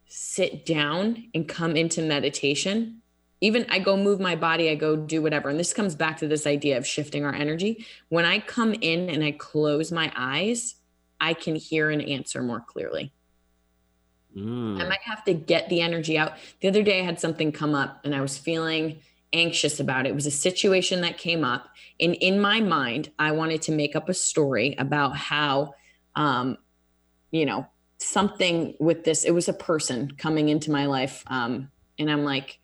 [0.08, 3.02] sit down and come into meditation,
[3.42, 5.50] even I go move my body, I go do whatever.
[5.50, 7.86] And this comes back to this idea of shifting our energy.
[8.10, 10.76] When I come in and I close my eyes,
[11.22, 13.14] I can hear and answer more clearly.
[14.36, 14.82] Mm.
[14.82, 16.34] I might have to get the energy out.
[16.60, 19.00] The other day, I had something come up and I was feeling
[19.34, 20.10] anxious about it.
[20.10, 21.70] It was a situation that came up.
[22.00, 25.76] And in my mind, I wanted to make up a story about how,
[26.16, 26.58] um,
[27.32, 27.68] you know,
[27.98, 31.24] something with this, it was a person coming into my life.
[31.28, 32.60] Um, and I'm like,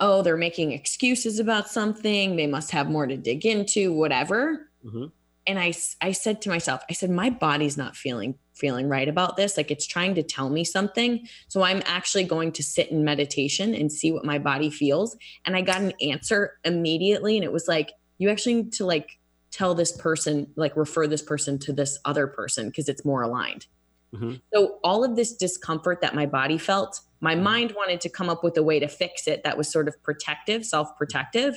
[0.00, 2.36] oh, they're making excuses about something.
[2.36, 4.68] They must have more to dig into, whatever.
[4.84, 5.06] Mm-hmm
[5.48, 5.72] and I,
[6.02, 9.56] I said to myself, I said, my body's not feeling feeling right about this.
[9.56, 11.26] Like it's trying to tell me something.
[11.46, 15.16] So I'm actually going to sit in meditation and see what my body feels.
[15.46, 17.36] And I got an answer immediately.
[17.36, 19.20] And it was like, you actually need to like
[19.52, 23.68] tell this person, like refer this person to this other person because it's more aligned.
[24.14, 24.34] Mm-hmm.
[24.52, 27.44] So all of this discomfort that my body felt, my mm-hmm.
[27.44, 30.02] mind wanted to come up with a way to fix it that was sort of
[30.02, 31.56] protective, self protective.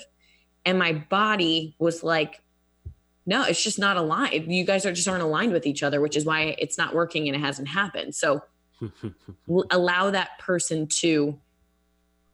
[0.66, 2.42] And my body was like,
[3.26, 4.52] no, it's just not aligned.
[4.52, 7.28] You guys are just aren't aligned with each other, which is why it's not working
[7.28, 8.16] and it hasn't happened.
[8.16, 8.42] So
[9.72, 11.40] allow that person to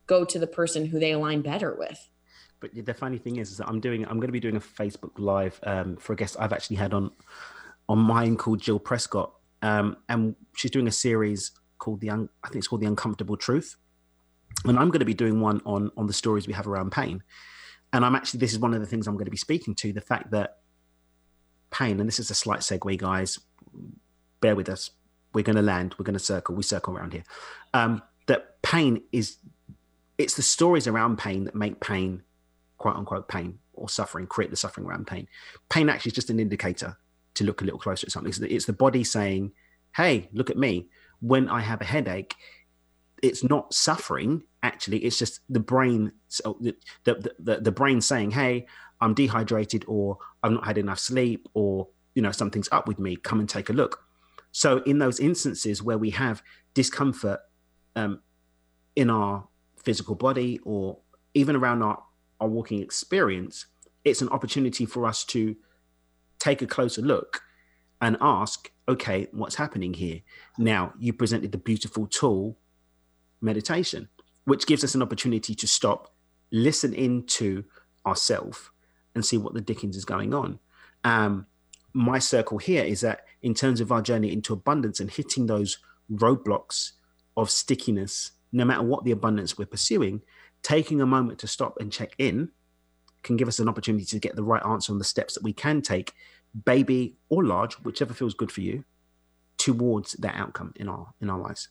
[0.08, 2.10] go to the person who they align better with.
[2.60, 4.62] But the funny thing is, is that I'm doing, I'm going to be doing a
[4.62, 7.12] Facebook live um, for a guest I've actually had on
[7.90, 9.32] on mine called Jill Prescott,
[9.62, 13.38] um, and she's doing a series called the, Un- I think it's called the Uncomfortable
[13.38, 13.76] Truth,
[14.66, 17.24] and I'm going to be doing one on on the stories we have around pain.
[17.94, 19.94] And I'm actually, this is one of the things I'm going to be speaking to
[19.94, 20.58] the fact that
[21.72, 23.40] pain, and this is a slight segue, guys.
[24.42, 24.92] Bear with us.
[25.34, 25.96] We're going to land.
[25.98, 26.56] We're going to circle.
[26.56, 27.24] We circle around here.
[27.74, 29.38] Um, that pain is,
[30.18, 32.24] it's the stories around pain that make pain,
[32.78, 35.28] quote unquote, pain or suffering, create the suffering around pain.
[35.70, 36.98] Pain actually is just an indicator
[37.38, 38.34] to look a little closer at something.
[38.50, 39.52] It's the, body saying,
[39.96, 40.88] hey, look at me.
[41.20, 42.36] When I have a headache,
[43.24, 48.32] it's not suffering actually it's just the brain so the, the, the, the brain saying
[48.32, 48.66] hey
[49.00, 53.16] I'm dehydrated or I've not had enough sleep or you know something's up with me
[53.16, 54.04] come and take a look
[54.52, 56.42] so in those instances where we have
[56.74, 57.40] discomfort
[57.96, 58.22] um,
[58.96, 59.48] in our
[59.84, 60.98] physical body or
[61.34, 62.02] even around our,
[62.40, 63.68] our walking experience
[64.04, 65.56] it's an opportunity for us to
[66.48, 67.42] take a closer look
[68.02, 70.20] and ask okay what's happening here
[70.58, 72.58] now you presented the beautiful tool
[73.42, 74.08] meditation
[74.46, 76.14] which gives us an opportunity to stop
[76.52, 77.64] listen into
[78.06, 78.70] ourselves
[79.14, 80.60] and see what the dickens is going on.
[81.04, 81.48] Um,
[81.94, 85.80] my circle here is that in terms of our journey into abundance and hitting those
[86.12, 86.92] roadblocks
[87.36, 90.22] of stickiness, no matter what the abundance we're pursuing,
[90.64, 92.50] taking a moment to stop and check in
[93.24, 95.54] can give us an opportunity to get the right answer on the steps that we
[95.54, 96.14] can take,
[96.66, 98.84] baby or large, whichever feels good for you,
[99.58, 101.70] towards that outcome in our in our lives.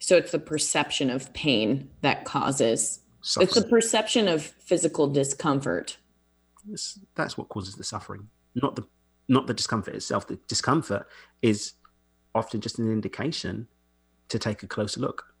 [0.00, 3.46] So it's the perception of pain that causes Suffering.
[3.46, 5.96] it's the perception of physical discomfort
[6.72, 8.86] it's, that's what causes the suffering, not the
[9.28, 10.26] not the discomfort itself.
[10.26, 11.06] The discomfort
[11.42, 11.74] is
[12.34, 13.68] often just an indication
[14.28, 15.34] to take a closer look.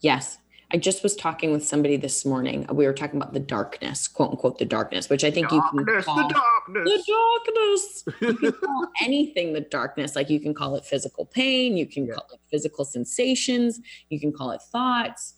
[0.00, 0.38] Yes.
[0.74, 2.66] I just was talking with somebody this morning.
[2.72, 5.94] We were talking about the darkness, quote unquote, the darkness, which I think darkness, you
[5.94, 7.06] can call the darkness.
[7.06, 8.04] The darkness.
[8.20, 10.16] you can call anything the darkness.
[10.16, 12.14] Like you can call it physical pain, you can yeah.
[12.14, 13.78] call it physical sensations,
[14.10, 15.34] you can call it thoughts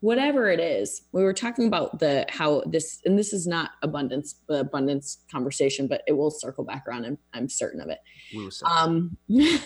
[0.00, 4.40] whatever it is we were talking about the how this and this is not abundance
[4.48, 8.00] abundance conversation but it will circle back around i'm, I'm certain of it
[8.66, 9.60] um, we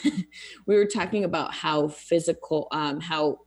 [0.66, 3.38] were talking about how physical um, how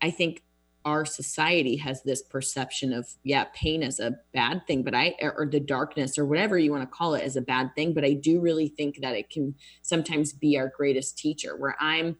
[0.00, 0.42] i think
[0.84, 5.48] our society has this perception of yeah pain as a bad thing but i or
[5.50, 8.12] the darkness or whatever you want to call it as a bad thing but i
[8.12, 12.16] do really think that it can sometimes be our greatest teacher where i'm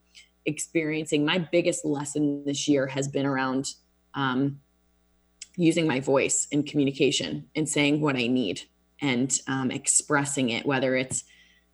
[0.46, 3.74] experiencing my biggest lesson this year has been around
[4.14, 4.60] um,
[5.56, 8.62] using my voice in communication and saying what I need
[9.00, 11.24] and um, expressing it, whether it's,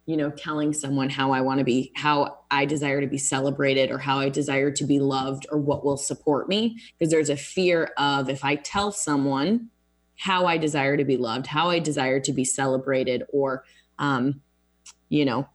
[0.07, 3.91] you know, telling someone how I want to be, how I desire to be celebrated
[3.91, 6.79] or how I desire to be loved or what will support me.
[6.99, 9.69] Because there's a fear of if I tell someone
[10.17, 13.65] how I desire to be loved, how I desire to be celebrated, or,
[13.99, 14.41] um,
[15.09, 15.49] you know,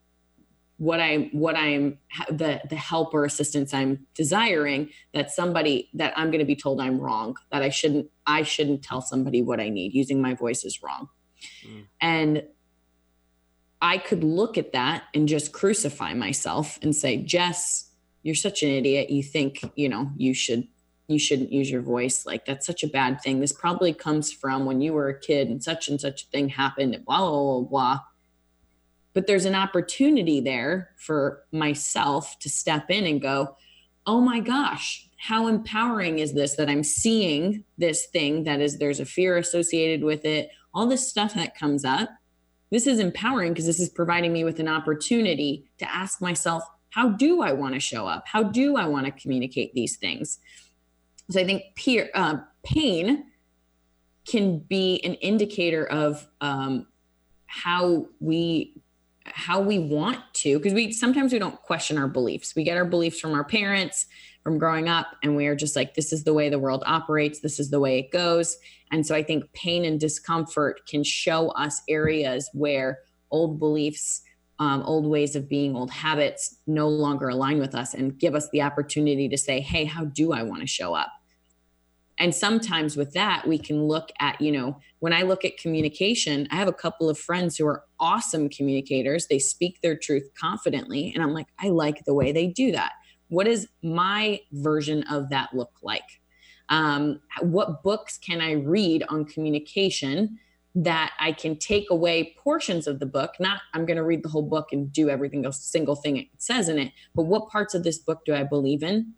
[0.78, 1.98] what i'm what i'm
[2.30, 6.82] the the help or assistance i'm desiring that somebody that i'm going to be told
[6.82, 10.66] i'm wrong that i shouldn't i shouldn't tell somebody what i need using my voice
[10.66, 11.08] is wrong
[11.66, 11.86] mm.
[12.02, 12.43] and
[13.86, 17.86] i could look at that and just crucify myself and say jess
[18.26, 19.12] you're such an idiot.
[19.12, 20.68] You think you know you should
[21.08, 22.26] you shouldn't use your voice.
[22.26, 23.40] Like that's such a bad thing.
[23.40, 26.50] This probably comes from when you were a kid and such and such a thing
[26.50, 28.00] happened blah blah blah blah.
[29.14, 33.56] But there's an opportunity there for myself to step in and go,
[34.08, 39.00] oh my gosh, how empowering is this that I'm seeing this thing that is there's
[39.00, 42.10] a fear associated with it, all this stuff that comes up.
[42.76, 47.07] This is empowering because this is providing me with an opportunity to ask myself, how
[47.07, 48.26] do I want to show up?
[48.28, 50.39] How do I want to communicate these things?
[51.32, 53.28] So I think peer, uh, pain
[54.28, 56.88] can be an indicator of um,
[57.45, 58.73] how we
[59.23, 62.86] how we want to because we sometimes we don't question our beliefs we get our
[62.86, 64.05] beliefs from our parents
[64.46, 67.39] from growing up and we are just like this is the way the world operates
[67.39, 68.58] this is the way it goes
[68.91, 73.00] and so i think pain and discomfort can show us areas where
[73.32, 74.22] old beliefs
[74.60, 78.50] um, old ways of being, old habits no longer align with us and give us
[78.52, 81.12] the opportunity to say, hey, how do I want to show up?
[82.18, 86.48] And sometimes with that, we can look at, you know, when I look at communication,
[86.50, 89.28] I have a couple of friends who are awesome communicators.
[89.28, 91.12] They speak their truth confidently.
[91.14, 92.93] And I'm like, I like the way they do that.
[93.30, 96.21] What does my version of that look like?
[96.69, 100.39] Um, what books can I read on communication
[100.76, 103.36] that I can take away portions of the book?
[103.39, 106.28] Not I'm going to read the whole book and do everything, a single thing it
[106.38, 109.13] says in it, but what parts of this book do I believe in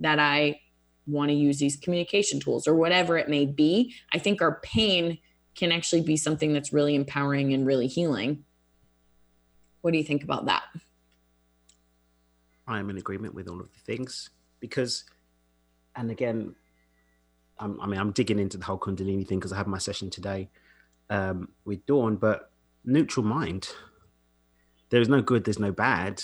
[0.00, 0.60] that I
[1.06, 3.94] want to use these communication tools or whatever it may be?
[4.12, 5.18] I think our pain
[5.54, 8.44] can actually be something that's really empowering and really healing.
[9.80, 10.64] What do you think about that?
[12.68, 15.04] I am in agreement with all of the things because,
[15.96, 16.54] and again,
[17.58, 20.10] I'm, i mean, I'm digging into the whole Kundalini thing because I have my session
[20.10, 20.50] today
[21.10, 22.52] um, with Dawn, but
[22.84, 23.68] neutral mind.
[24.90, 26.22] There is no good, there's no bad.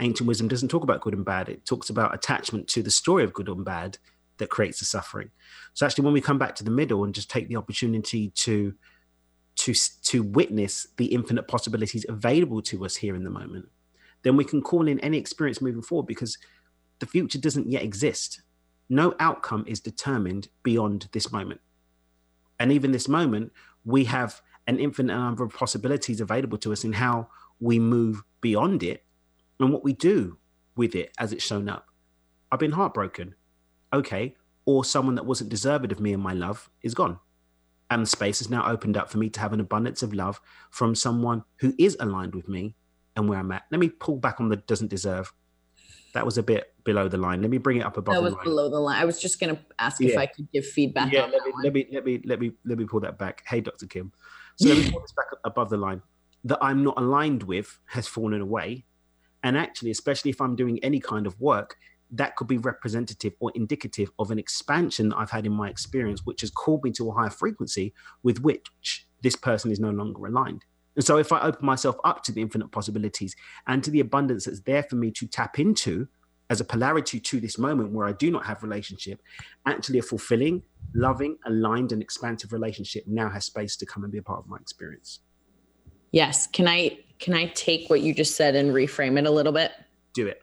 [0.00, 1.48] Ancient wisdom doesn't talk about good and bad.
[1.48, 3.98] It talks about attachment to the story of good and bad
[4.38, 5.30] that creates the suffering.
[5.74, 8.74] So actually, when we come back to the middle and just take the opportunity to
[9.54, 9.74] to
[10.04, 13.68] to witness the infinite possibilities available to us here in the moment,
[14.22, 16.38] then we can call in any experience moving forward because
[16.98, 18.42] the future doesn't yet exist.
[18.88, 21.60] No outcome is determined beyond this moment.
[22.58, 23.52] And even this moment,
[23.84, 27.28] we have an infinite number of possibilities available to us in how
[27.60, 29.04] we move beyond it
[29.58, 30.38] and what we do
[30.76, 31.86] with it as it's shown up.
[32.50, 33.34] I've been heartbroken.
[33.92, 34.36] Okay.
[34.64, 37.18] Or someone that wasn't deserved of me and my love is gone.
[37.90, 40.94] And space has now opened up for me to have an abundance of love from
[40.94, 42.74] someone who is aligned with me
[43.16, 43.64] and where I'm at.
[43.70, 45.32] Let me pull back on the doesn't deserve.
[46.14, 47.40] That was a bit below the line.
[47.40, 48.14] Let me bring it up above.
[48.14, 48.44] That was the line.
[48.44, 49.00] below the line.
[49.00, 50.10] I was just going to ask yeah.
[50.10, 51.12] if I could give feedback.
[51.12, 53.42] Yeah, let me, let me, let me let me let me pull that back.
[53.46, 53.86] Hey, Dr.
[53.86, 54.12] Kim.
[54.56, 56.02] So let me pull this back above the line.
[56.44, 58.84] That I'm not aligned with has fallen away,
[59.42, 61.76] and actually, especially if I'm doing any kind of work,
[62.12, 66.26] that could be representative or indicative of an expansion that I've had in my experience,
[66.26, 70.26] which has called me to a higher frequency with which this person is no longer
[70.26, 70.64] aligned.
[70.96, 73.34] And so, if I open myself up to the infinite possibilities
[73.66, 76.08] and to the abundance that's there for me to tap into
[76.50, 79.22] as a polarity to this moment where I do not have relationship,
[79.66, 80.62] actually a fulfilling,
[80.94, 84.48] loving, aligned, and expansive relationship now has space to come and be a part of
[84.48, 85.20] my experience.
[86.10, 86.46] Yes.
[86.46, 89.72] Can I can I take what you just said and reframe it a little bit?
[90.12, 90.42] Do it.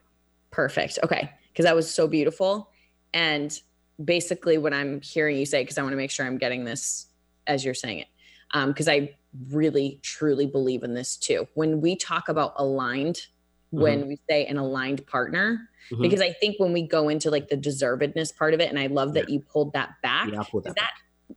[0.50, 0.98] Perfect.
[1.04, 1.30] Okay.
[1.52, 2.70] Because that was so beautiful.
[3.14, 3.56] And
[4.04, 7.06] basically what I'm hearing you say, because I want to make sure I'm getting this
[7.46, 8.08] as you're saying it.
[8.52, 9.14] Because um, I
[9.50, 11.46] really truly believe in this too.
[11.54, 13.80] When we talk about aligned, mm-hmm.
[13.80, 16.02] when we say an aligned partner, mm-hmm.
[16.02, 18.86] because I think when we go into like the deservedness part of it, and I
[18.86, 19.34] love that yeah.
[19.34, 20.30] you pulled that back.
[20.32, 20.92] Yeah, pulled that, that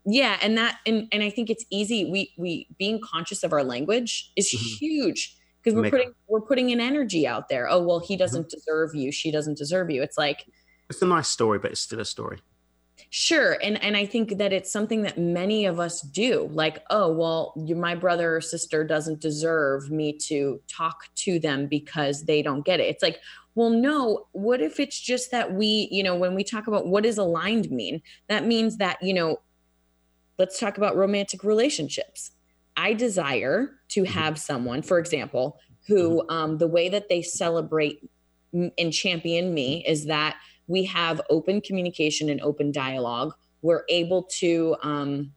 [0.06, 2.10] yeah, and that and and I think it's easy.
[2.10, 4.86] We we being conscious of our language is mm-hmm.
[4.86, 7.70] huge because we're Make putting we're putting an energy out there.
[7.70, 8.58] Oh well, he doesn't mm-hmm.
[8.58, 9.12] deserve you.
[9.12, 10.02] She doesn't deserve you.
[10.02, 10.46] It's like
[10.90, 12.40] it's a nice story, but it's still a story.
[13.10, 13.58] Sure.
[13.62, 16.50] And and I think that it's something that many of us do.
[16.52, 21.68] Like, oh, well, you, my brother or sister doesn't deserve me to talk to them
[21.68, 22.88] because they don't get it.
[22.88, 23.20] It's like,
[23.56, 27.04] well, no, what if it's just that we, you know, when we talk about what
[27.04, 28.02] does aligned mean?
[28.30, 29.42] That means that, you know,
[30.40, 32.32] let's talk about romantic relationships.
[32.76, 34.20] I desire to mm-hmm.
[34.20, 36.32] have someone, for example, who mm-hmm.
[36.32, 38.10] um, the way that they celebrate
[38.54, 40.38] and champion me is that
[40.68, 43.34] we have open communication and open dialogue.
[43.62, 45.34] We're able to um,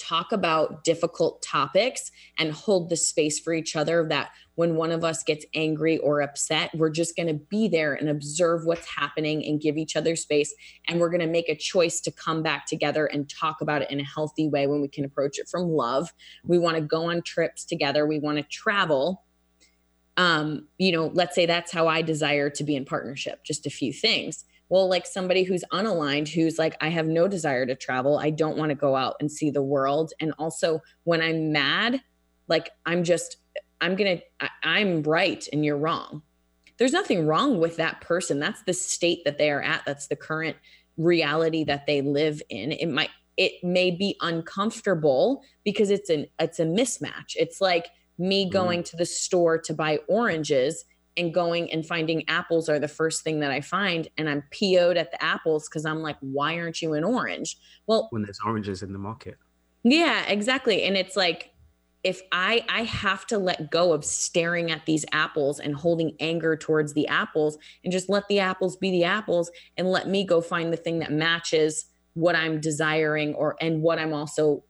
[0.00, 5.04] talk about difficult topics and hold the space for each other that when one of
[5.04, 9.44] us gets angry or upset, we're just going to be there and observe what's happening
[9.44, 10.52] and give each other space.
[10.88, 13.90] And we're going to make a choice to come back together and talk about it
[13.90, 16.12] in a healthy way when we can approach it from love.
[16.44, 19.22] We want to go on trips together, we want to travel
[20.16, 23.70] um, you know, let's say that's how I desire to be in partnership, just a
[23.70, 24.44] few things.
[24.68, 28.18] Well, like somebody who's unaligned, who's like, I have no desire to travel.
[28.18, 30.12] I don't want to go out and see the world.
[30.20, 32.00] And also, when I'm mad,
[32.46, 33.38] like I'm just,
[33.80, 36.22] I'm going to, I'm right and you're wrong.
[36.78, 38.38] There's nothing wrong with that person.
[38.38, 39.82] That's the state that they are at.
[39.86, 40.56] That's the current
[40.96, 42.72] reality that they live in.
[42.72, 47.34] It might, it may be uncomfortable because it's an, it's a mismatch.
[47.36, 47.88] It's like,
[48.20, 48.52] me mm-hmm.
[48.52, 50.84] going to the store to buy oranges
[51.16, 54.08] and going and finding apples are the first thing that I find.
[54.16, 57.56] And I'm PO'd at the apples because I'm like, why aren't you in orange?
[57.86, 59.36] Well, when there's oranges in the market.
[59.82, 60.84] Yeah, exactly.
[60.84, 61.50] And it's like,
[62.02, 66.56] if I I have to let go of staring at these apples and holding anger
[66.56, 70.40] towards the apples and just let the apples be the apples and let me go
[70.40, 74.64] find the thing that matches what I'm desiring or and what I'm also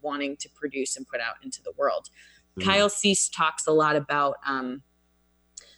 [0.00, 2.08] wanting to produce and put out into the world
[2.62, 4.82] Kyle Cease talks a lot about um,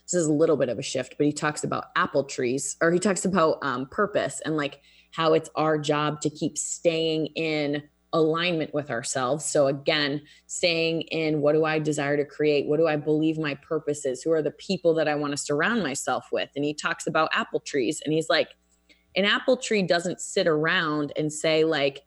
[0.05, 2.91] this is a little bit of a shift, but he talks about apple trees or
[2.91, 7.83] he talks about um, purpose and like how it's our job to keep staying in
[8.15, 9.45] alignment with ourselves.
[9.45, 12.67] So again, staying in what do I desire to create?
[12.67, 14.23] What do I believe my purpose is?
[14.23, 16.49] Who are the people that I want to surround myself with?
[16.57, 18.49] And he talks about apple trees and he's like
[19.15, 22.03] an apple tree doesn't sit around and say like,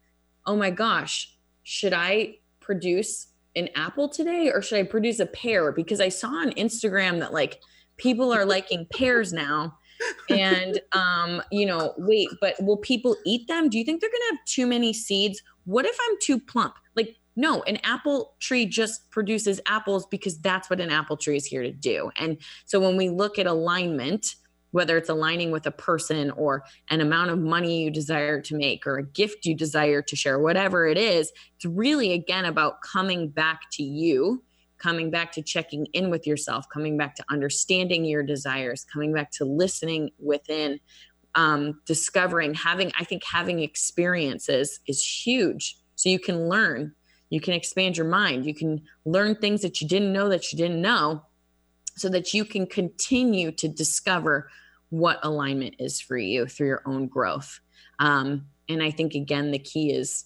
[0.46, 5.72] "Oh my gosh, should I produce an apple today or should I produce a pear?"
[5.72, 7.62] Because I saw on Instagram that like
[7.98, 9.78] people are liking pears now.
[10.30, 13.70] And um you know wait but will people eat them?
[13.70, 15.42] Do you think they're gonna have too many seeds?
[15.66, 16.76] What if i'm too plump?
[16.96, 21.46] Like no an apple tree just produces apples because that's what an apple tree is
[21.46, 22.12] here to do.
[22.18, 24.36] And so when we look at alignment
[24.72, 28.88] whether it's aligning with a person or an amount of money you desire to make
[28.88, 33.30] or a gift you desire to share whatever it is it's really again about coming
[33.30, 34.42] back to you
[34.82, 39.32] coming back to checking in with yourself, coming back to understanding your desires, coming back
[39.32, 40.80] to listening within,
[41.36, 45.78] um, discovering, having, I think having experiences is huge.
[45.96, 46.94] So you can learn,
[47.30, 50.58] you can expand your mind, you can learn things that you didn't know that you
[50.58, 51.24] didn't know
[51.96, 54.50] so that you can continue to discover
[54.92, 57.60] what alignment is for you through your own growth.
[58.00, 60.26] Um, and I think, again, the key is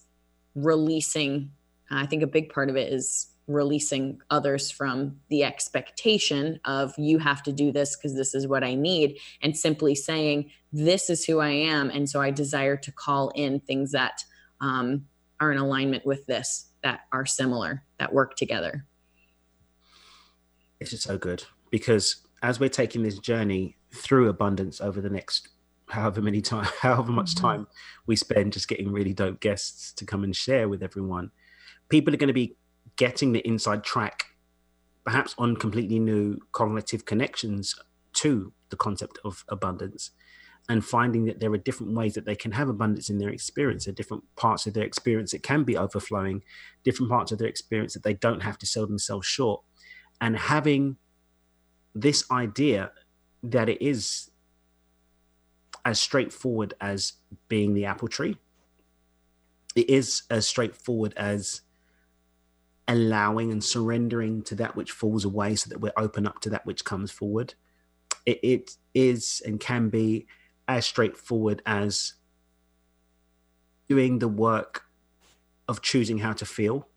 [0.55, 1.51] releasing.
[1.89, 7.19] I think a big part of it is releasing others from the expectation of you
[7.19, 11.25] have to do this because this is what I need and simply saying this is
[11.25, 14.23] who I am and so I desire to call in things that
[14.61, 15.05] um,
[15.39, 18.83] are in alignment with this that are similar that work together.
[20.79, 25.49] This is so good because as we're taking this journey through abundance over the next
[25.87, 27.45] however many time however much mm-hmm.
[27.45, 27.67] time
[28.05, 31.31] we spend just getting really dope guests to come and share with everyone
[31.89, 32.55] people are going to be
[32.95, 34.25] getting the inside track,
[35.03, 37.75] perhaps on completely new cognitive connections
[38.13, 40.11] to the concept of abundance
[40.67, 43.85] and finding that there are different ways that they can have abundance in their experience,
[43.85, 46.43] there are different parts of their experience that can be overflowing,
[46.83, 49.61] different parts of their experience that they don't have to sell themselves short.
[50.19, 50.97] And having
[51.93, 52.91] this idea
[53.51, 54.31] that it is
[55.83, 57.13] as straightforward as
[57.47, 58.37] being the apple tree,
[59.75, 61.61] it is as straightforward as
[62.87, 66.65] allowing and surrendering to that which falls away so that we're open up to that
[66.65, 67.53] which comes forward.
[68.25, 70.27] It, it is and can be
[70.67, 72.13] as straightforward as
[73.87, 74.83] doing the work
[75.67, 76.87] of choosing how to feel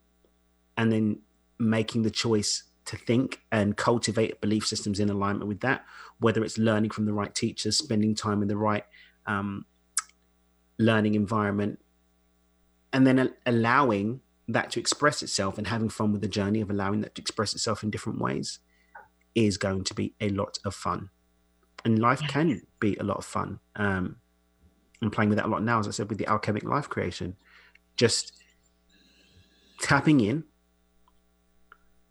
[0.77, 1.21] and then
[1.59, 5.85] making the choice to think and cultivate belief systems in alignment with that,
[6.21, 8.85] whether it's learning from the right teachers, spending time in the right
[9.27, 9.67] um,
[10.79, 11.79] learning environment,
[12.95, 17.03] and then allowing that to express itself and having fun with the journey of allowing
[17.03, 18.59] that to express itself in different ways
[19.35, 21.11] is going to be a lot of fun.
[21.85, 23.61] And life can be a lot of fun.
[23.77, 24.17] Um,
[25.03, 27.37] I'm playing with that a lot now, as I said, with the alchemic life creation.
[27.97, 28.33] Just
[29.83, 30.45] tapping in,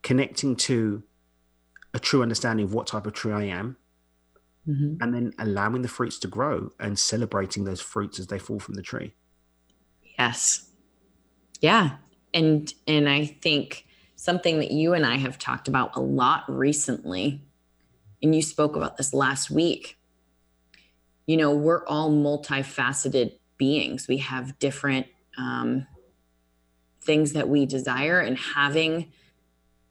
[0.08, 1.04] connecting to
[1.94, 3.78] a true understanding of what type of tree I am,
[4.68, 5.02] mm-hmm.
[5.02, 8.76] and then allowing the fruits to grow and celebrating those fruits as they fall from
[8.76, 9.14] the tree.
[10.18, 10.70] Yes.
[11.62, 11.98] Yeah
[12.34, 13.86] and and i think
[14.16, 17.42] something that you and i have talked about a lot recently
[18.22, 19.98] and you spoke about this last week
[21.26, 25.86] you know we're all multifaceted beings we have different um,
[27.02, 29.12] things that we desire and having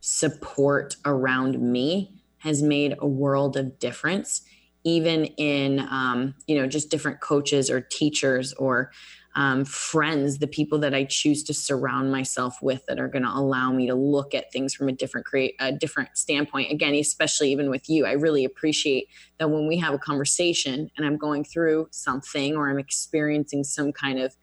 [0.08, 4.42] support around me has made a world of difference
[4.84, 8.92] even in um, you know just different coaches or teachers or
[9.34, 13.30] um, friends, the people that I choose to surround myself with that are going to
[13.30, 16.70] allow me to look at things from a different create a different standpoint.
[16.70, 21.04] Again, especially even with you, I really appreciate that when we have a conversation and
[21.04, 24.36] I'm going through something or I'm experiencing some kind of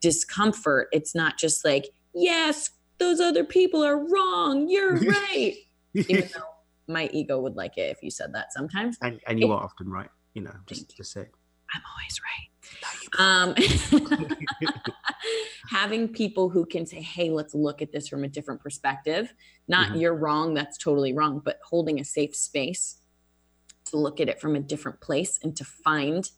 [0.00, 2.68] discomfort, it's not just like, yes,
[2.98, 4.68] those other people are wrong.
[4.68, 5.54] You're right.
[5.94, 8.98] even though my ego would like it if you said that sometimes.
[9.00, 11.26] And, and you it, are often right, you know, just to say.
[11.74, 12.48] I'm always right.
[13.18, 13.54] Um,
[15.68, 19.32] having people who can say, hey, let's look at this from a different perspective.
[19.68, 20.00] Not mm-hmm.
[20.00, 22.98] you're wrong, that's totally wrong, but holding a safe space
[23.86, 26.30] to look at it from a different place and to find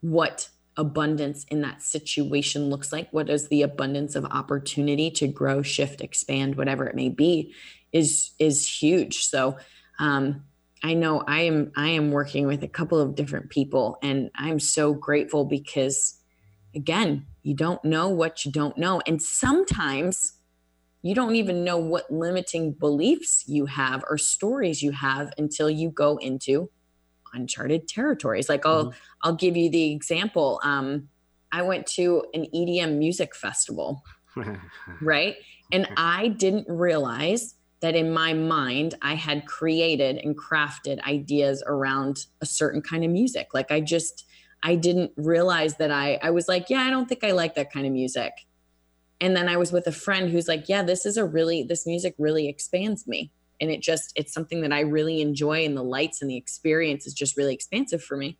[0.00, 3.12] what abundance in that situation looks like.
[3.12, 7.52] What is the abundance of opportunity to grow, shift, expand, whatever it may be,
[7.92, 9.26] is is huge.
[9.26, 9.58] So
[9.98, 10.44] um,
[10.82, 14.60] I know I am I am working with a couple of different people and I'm
[14.60, 16.14] so grateful because
[16.74, 20.34] again, you don't know what you don't know and sometimes
[21.02, 25.90] you don't even know what limiting beliefs you have or stories you have until you
[25.90, 26.70] go into
[27.34, 28.48] uncharted territories.
[28.48, 28.98] Like I'll mm-hmm.
[29.22, 30.60] I'll give you the example.
[30.62, 31.08] Um,
[31.52, 34.02] I went to an EDM music festival,
[35.02, 35.36] right?
[35.72, 42.26] And I didn't realize that in my mind I had created and crafted ideas around
[42.40, 43.48] a certain kind of music.
[43.54, 44.24] Like I just
[44.62, 47.72] I didn't realize that I I was like, yeah, I don't think I like that
[47.72, 48.32] kind of music.
[49.20, 51.86] And then I was with a friend who's like, yeah, this is a really this
[51.86, 53.32] music really expands me.
[53.60, 57.06] And it just it's something that I really enjoy and the lights and the experience
[57.06, 58.38] is just really expansive for me.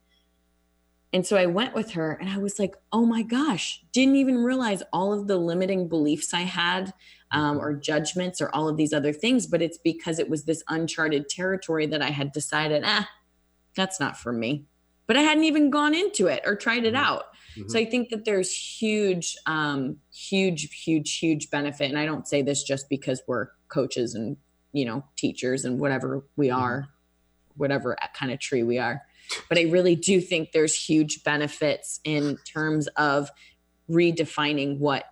[1.13, 4.45] And so I went with her and I was like, oh my gosh, didn't even
[4.45, 6.93] realize all of the limiting beliefs I had
[7.31, 9.47] um, or judgments or all of these other things.
[9.47, 13.09] But it's because it was this uncharted territory that I had decided, ah,
[13.75, 14.67] that's not for me.
[15.07, 17.05] But I hadn't even gone into it or tried it mm-hmm.
[17.05, 17.25] out.
[17.57, 17.71] Mm-hmm.
[17.71, 21.89] So I think that there's huge, um, huge, huge, huge benefit.
[21.89, 24.37] And I don't say this just because we're coaches and,
[24.79, 26.61] you know, teachers and whatever we mm-hmm.
[26.61, 26.89] are,
[27.57, 29.03] whatever kind of tree we are.
[29.49, 33.31] But I really do think there's huge benefits in terms of
[33.91, 35.05] redefining what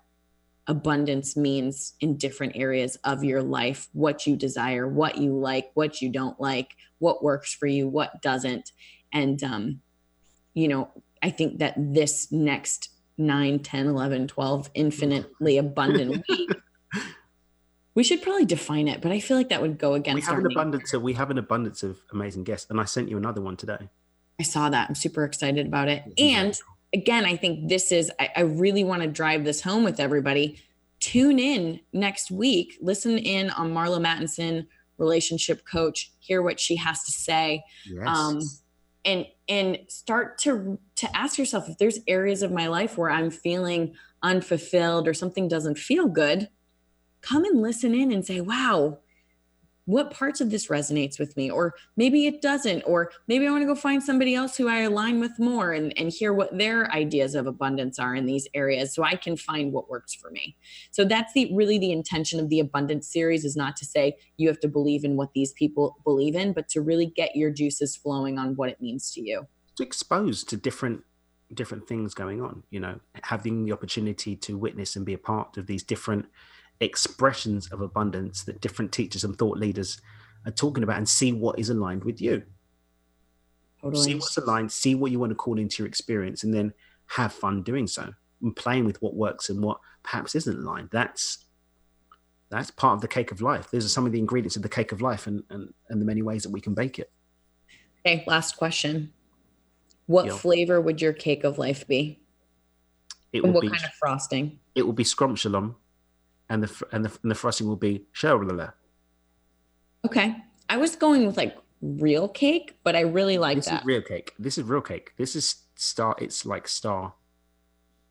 [0.69, 6.03] abundance means in different areas of your life what you desire what you like what
[6.03, 8.73] you don't like what works for you what doesn't
[9.13, 9.81] and um
[10.55, 10.91] you know
[11.23, 16.51] I think that this next 9, 10, 11, 12 infinitely abundant week
[17.97, 20.29] we should probably define it, but I feel like that would go against.
[20.29, 23.09] We have an abundance of we have an abundance of amazing guests, and I sent
[23.09, 23.89] you another one today.
[24.39, 24.91] I saw that.
[24.91, 26.05] I'm super excited about it.
[26.19, 26.57] And
[26.93, 30.61] again, I think this is I, I really want to drive this home with everybody.
[31.01, 32.77] Tune in next week.
[32.83, 34.67] Listen in on Marla Mattenson,
[34.99, 36.13] relationship coach.
[36.19, 37.65] Hear what she has to say.
[37.87, 38.07] Yes.
[38.07, 38.41] Um,
[39.07, 43.31] and and start to to ask yourself if there's areas of my life where i'm
[43.31, 43.95] feeling
[44.25, 46.49] unfulfilled or something doesn't feel good
[47.27, 48.99] come and listen in and say wow
[49.87, 51.51] what parts of this resonates with me?
[51.51, 54.81] Or maybe it doesn't or maybe i want to go find somebody else who i
[54.81, 58.95] align with more and, and hear what their ideas of abundance are in these areas
[58.95, 60.57] so i can find what works for me.
[60.91, 64.49] So that's the really the intention of the abundance series is not to say you
[64.49, 67.97] have to believe in what these people believe in but to really get your juices
[67.97, 69.47] flowing on what it means to you.
[69.77, 71.03] To expose to different
[71.55, 75.57] different things going on you know having the opportunity to witness and be a part
[75.57, 76.27] of these different
[76.81, 80.01] expressions of abundance that different teachers and thought leaders
[80.45, 82.43] are talking about and see what is aligned with you.
[83.81, 84.03] Totally.
[84.03, 86.73] See what's aligned, see what you want to call into your experience, and then
[87.07, 88.13] have fun doing so
[88.43, 90.89] and playing with what works and what perhaps isn't aligned.
[90.93, 91.45] That's
[92.49, 93.71] that's part of the cake of life.
[93.71, 96.05] Those are some of the ingredients of the cake of life and, and, and the
[96.05, 97.11] many ways that we can bake it.
[98.07, 99.13] Okay, last question.
[100.07, 102.21] What flavor would your cake of life be?
[103.33, 104.61] It and what be, kind of frosting?
[104.77, 105.53] It will be scrumptious
[106.49, 108.71] and the and the, and the frosting will be sherbet.
[110.05, 110.37] Okay,
[110.69, 113.85] I was going with like real cake, but I really like this that.
[113.85, 114.33] Real cake.
[114.39, 115.13] This is real cake.
[115.17, 116.15] This is star.
[116.19, 117.15] It's like star.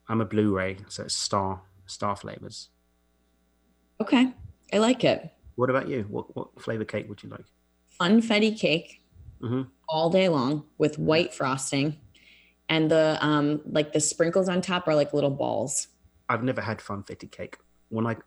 [0.08, 2.70] I'm a Blu-ray, so it's star star flavors.
[4.02, 4.34] Okay,
[4.74, 5.32] I like it.
[5.56, 6.06] What about you?
[6.10, 7.46] What what flavor cake would you like?
[8.00, 9.02] Funfetti cake,
[9.42, 9.64] mm-hmm.
[9.88, 11.98] all day long with white frosting,
[12.68, 15.88] and the um like the sprinkles on top are like little balls.
[16.28, 17.58] I've never had funfetti cake
[17.96, 18.18] when I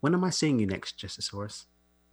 [0.00, 1.66] when am I seeing you next, Jessasaurus?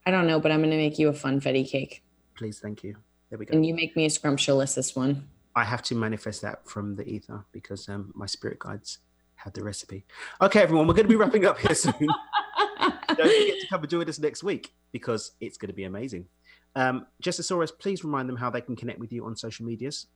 [0.05, 2.03] I don't know, but I'm going to make you a funfetti cake.
[2.35, 2.95] Please, thank you.
[3.29, 3.55] There we go.
[3.55, 5.27] And you make me a scrumptious one.
[5.55, 8.99] I have to manifest that from the ether because um, my spirit guides
[9.35, 10.05] have the recipe.
[10.41, 11.93] Okay, everyone, we're going to be wrapping up here soon.
[12.79, 16.25] don't forget to come and join us next week because it's going to be amazing.
[16.75, 20.07] Um, Jessasaurus, please remind them how they can connect with you on social medias.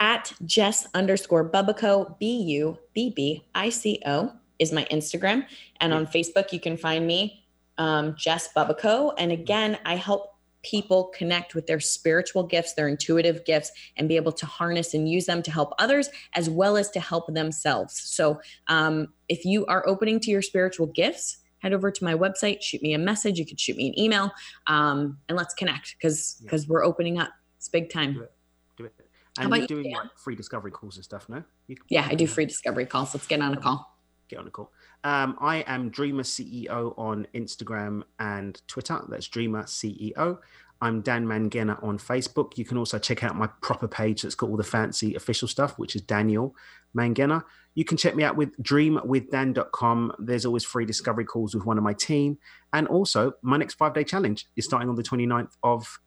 [0.00, 5.46] At Jess underscore Bubbico, B U B B I C O is my Instagram.
[5.80, 7.44] And on Facebook, you can find me,
[7.78, 9.12] um, Jess Bubbico.
[9.18, 10.32] And again, I help
[10.62, 15.08] people connect with their spiritual gifts, their intuitive gifts, and be able to harness and
[15.08, 18.00] use them to help others as well as to help themselves.
[18.00, 22.62] So um, if you are opening to your spiritual gifts, head over to my website,
[22.62, 23.38] shoot me a message.
[23.38, 24.32] You could shoot me an email,
[24.66, 26.70] um, and let's connect because because yeah.
[26.70, 27.30] we're opening up.
[27.56, 28.14] It's big time.
[28.14, 28.32] Do it.
[28.76, 28.94] Do it.
[29.38, 31.42] And you're doing you, like free discovery calls and stuff, no?
[31.88, 33.14] yeah, I do free discovery calls.
[33.14, 33.91] Let's get on a call
[34.32, 34.72] get on a call.
[35.04, 39.00] Um, I am Dreamer CEO on Instagram and Twitter.
[39.08, 40.38] That's Dreamer CEO.
[40.80, 42.58] I'm Dan Mangena on Facebook.
[42.58, 45.78] You can also check out my proper page that's got all the fancy official stuff,
[45.78, 46.56] which is Daniel
[46.96, 47.44] Mangena.
[47.74, 50.14] You can check me out with dreamwithdan.com.
[50.18, 52.38] There's always free discovery calls with one of my team.
[52.72, 56.00] And also, my next five day challenge is starting on the 29th of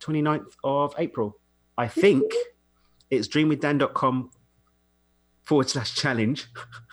[0.00, 1.38] 29th of April.
[1.78, 2.32] I think
[3.10, 4.30] it's dreamwithdan.com
[5.42, 6.48] forward slash challenge.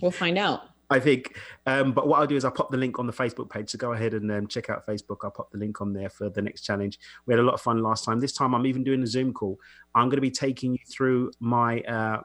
[0.00, 0.62] We'll find out.
[0.88, 1.36] I think.
[1.66, 3.70] Um, but what I'll do is I'll pop the link on the Facebook page.
[3.70, 5.18] So go ahead and um, check out Facebook.
[5.24, 6.98] I'll pop the link on there for the next challenge.
[7.26, 8.20] We had a lot of fun last time.
[8.20, 9.58] This time I'm even doing a Zoom call.
[9.94, 12.20] I'm going to be taking you through my uh,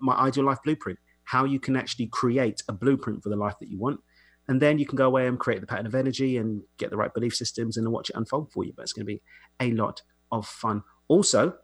[0.00, 3.68] my ideal life blueprint, how you can actually create a blueprint for the life that
[3.68, 4.00] you want.
[4.46, 6.96] And then you can go away and create the pattern of energy and get the
[6.96, 8.72] right belief systems and watch it unfold for you.
[8.74, 9.20] But it's going to be
[9.60, 10.02] a lot
[10.32, 10.84] of fun.
[11.08, 11.56] Also,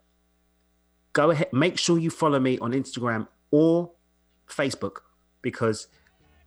[1.13, 3.93] go ahead, make sure you follow me on Instagram or
[4.47, 4.97] Facebook
[5.45, 5.87] because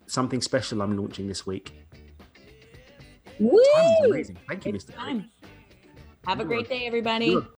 [0.06, 1.72] something special I'm launching this week.
[3.38, 3.60] Woo!
[4.04, 4.36] amazing.
[4.48, 5.24] Thank you, It's Mr.
[6.26, 7.38] Have a great day, everybody.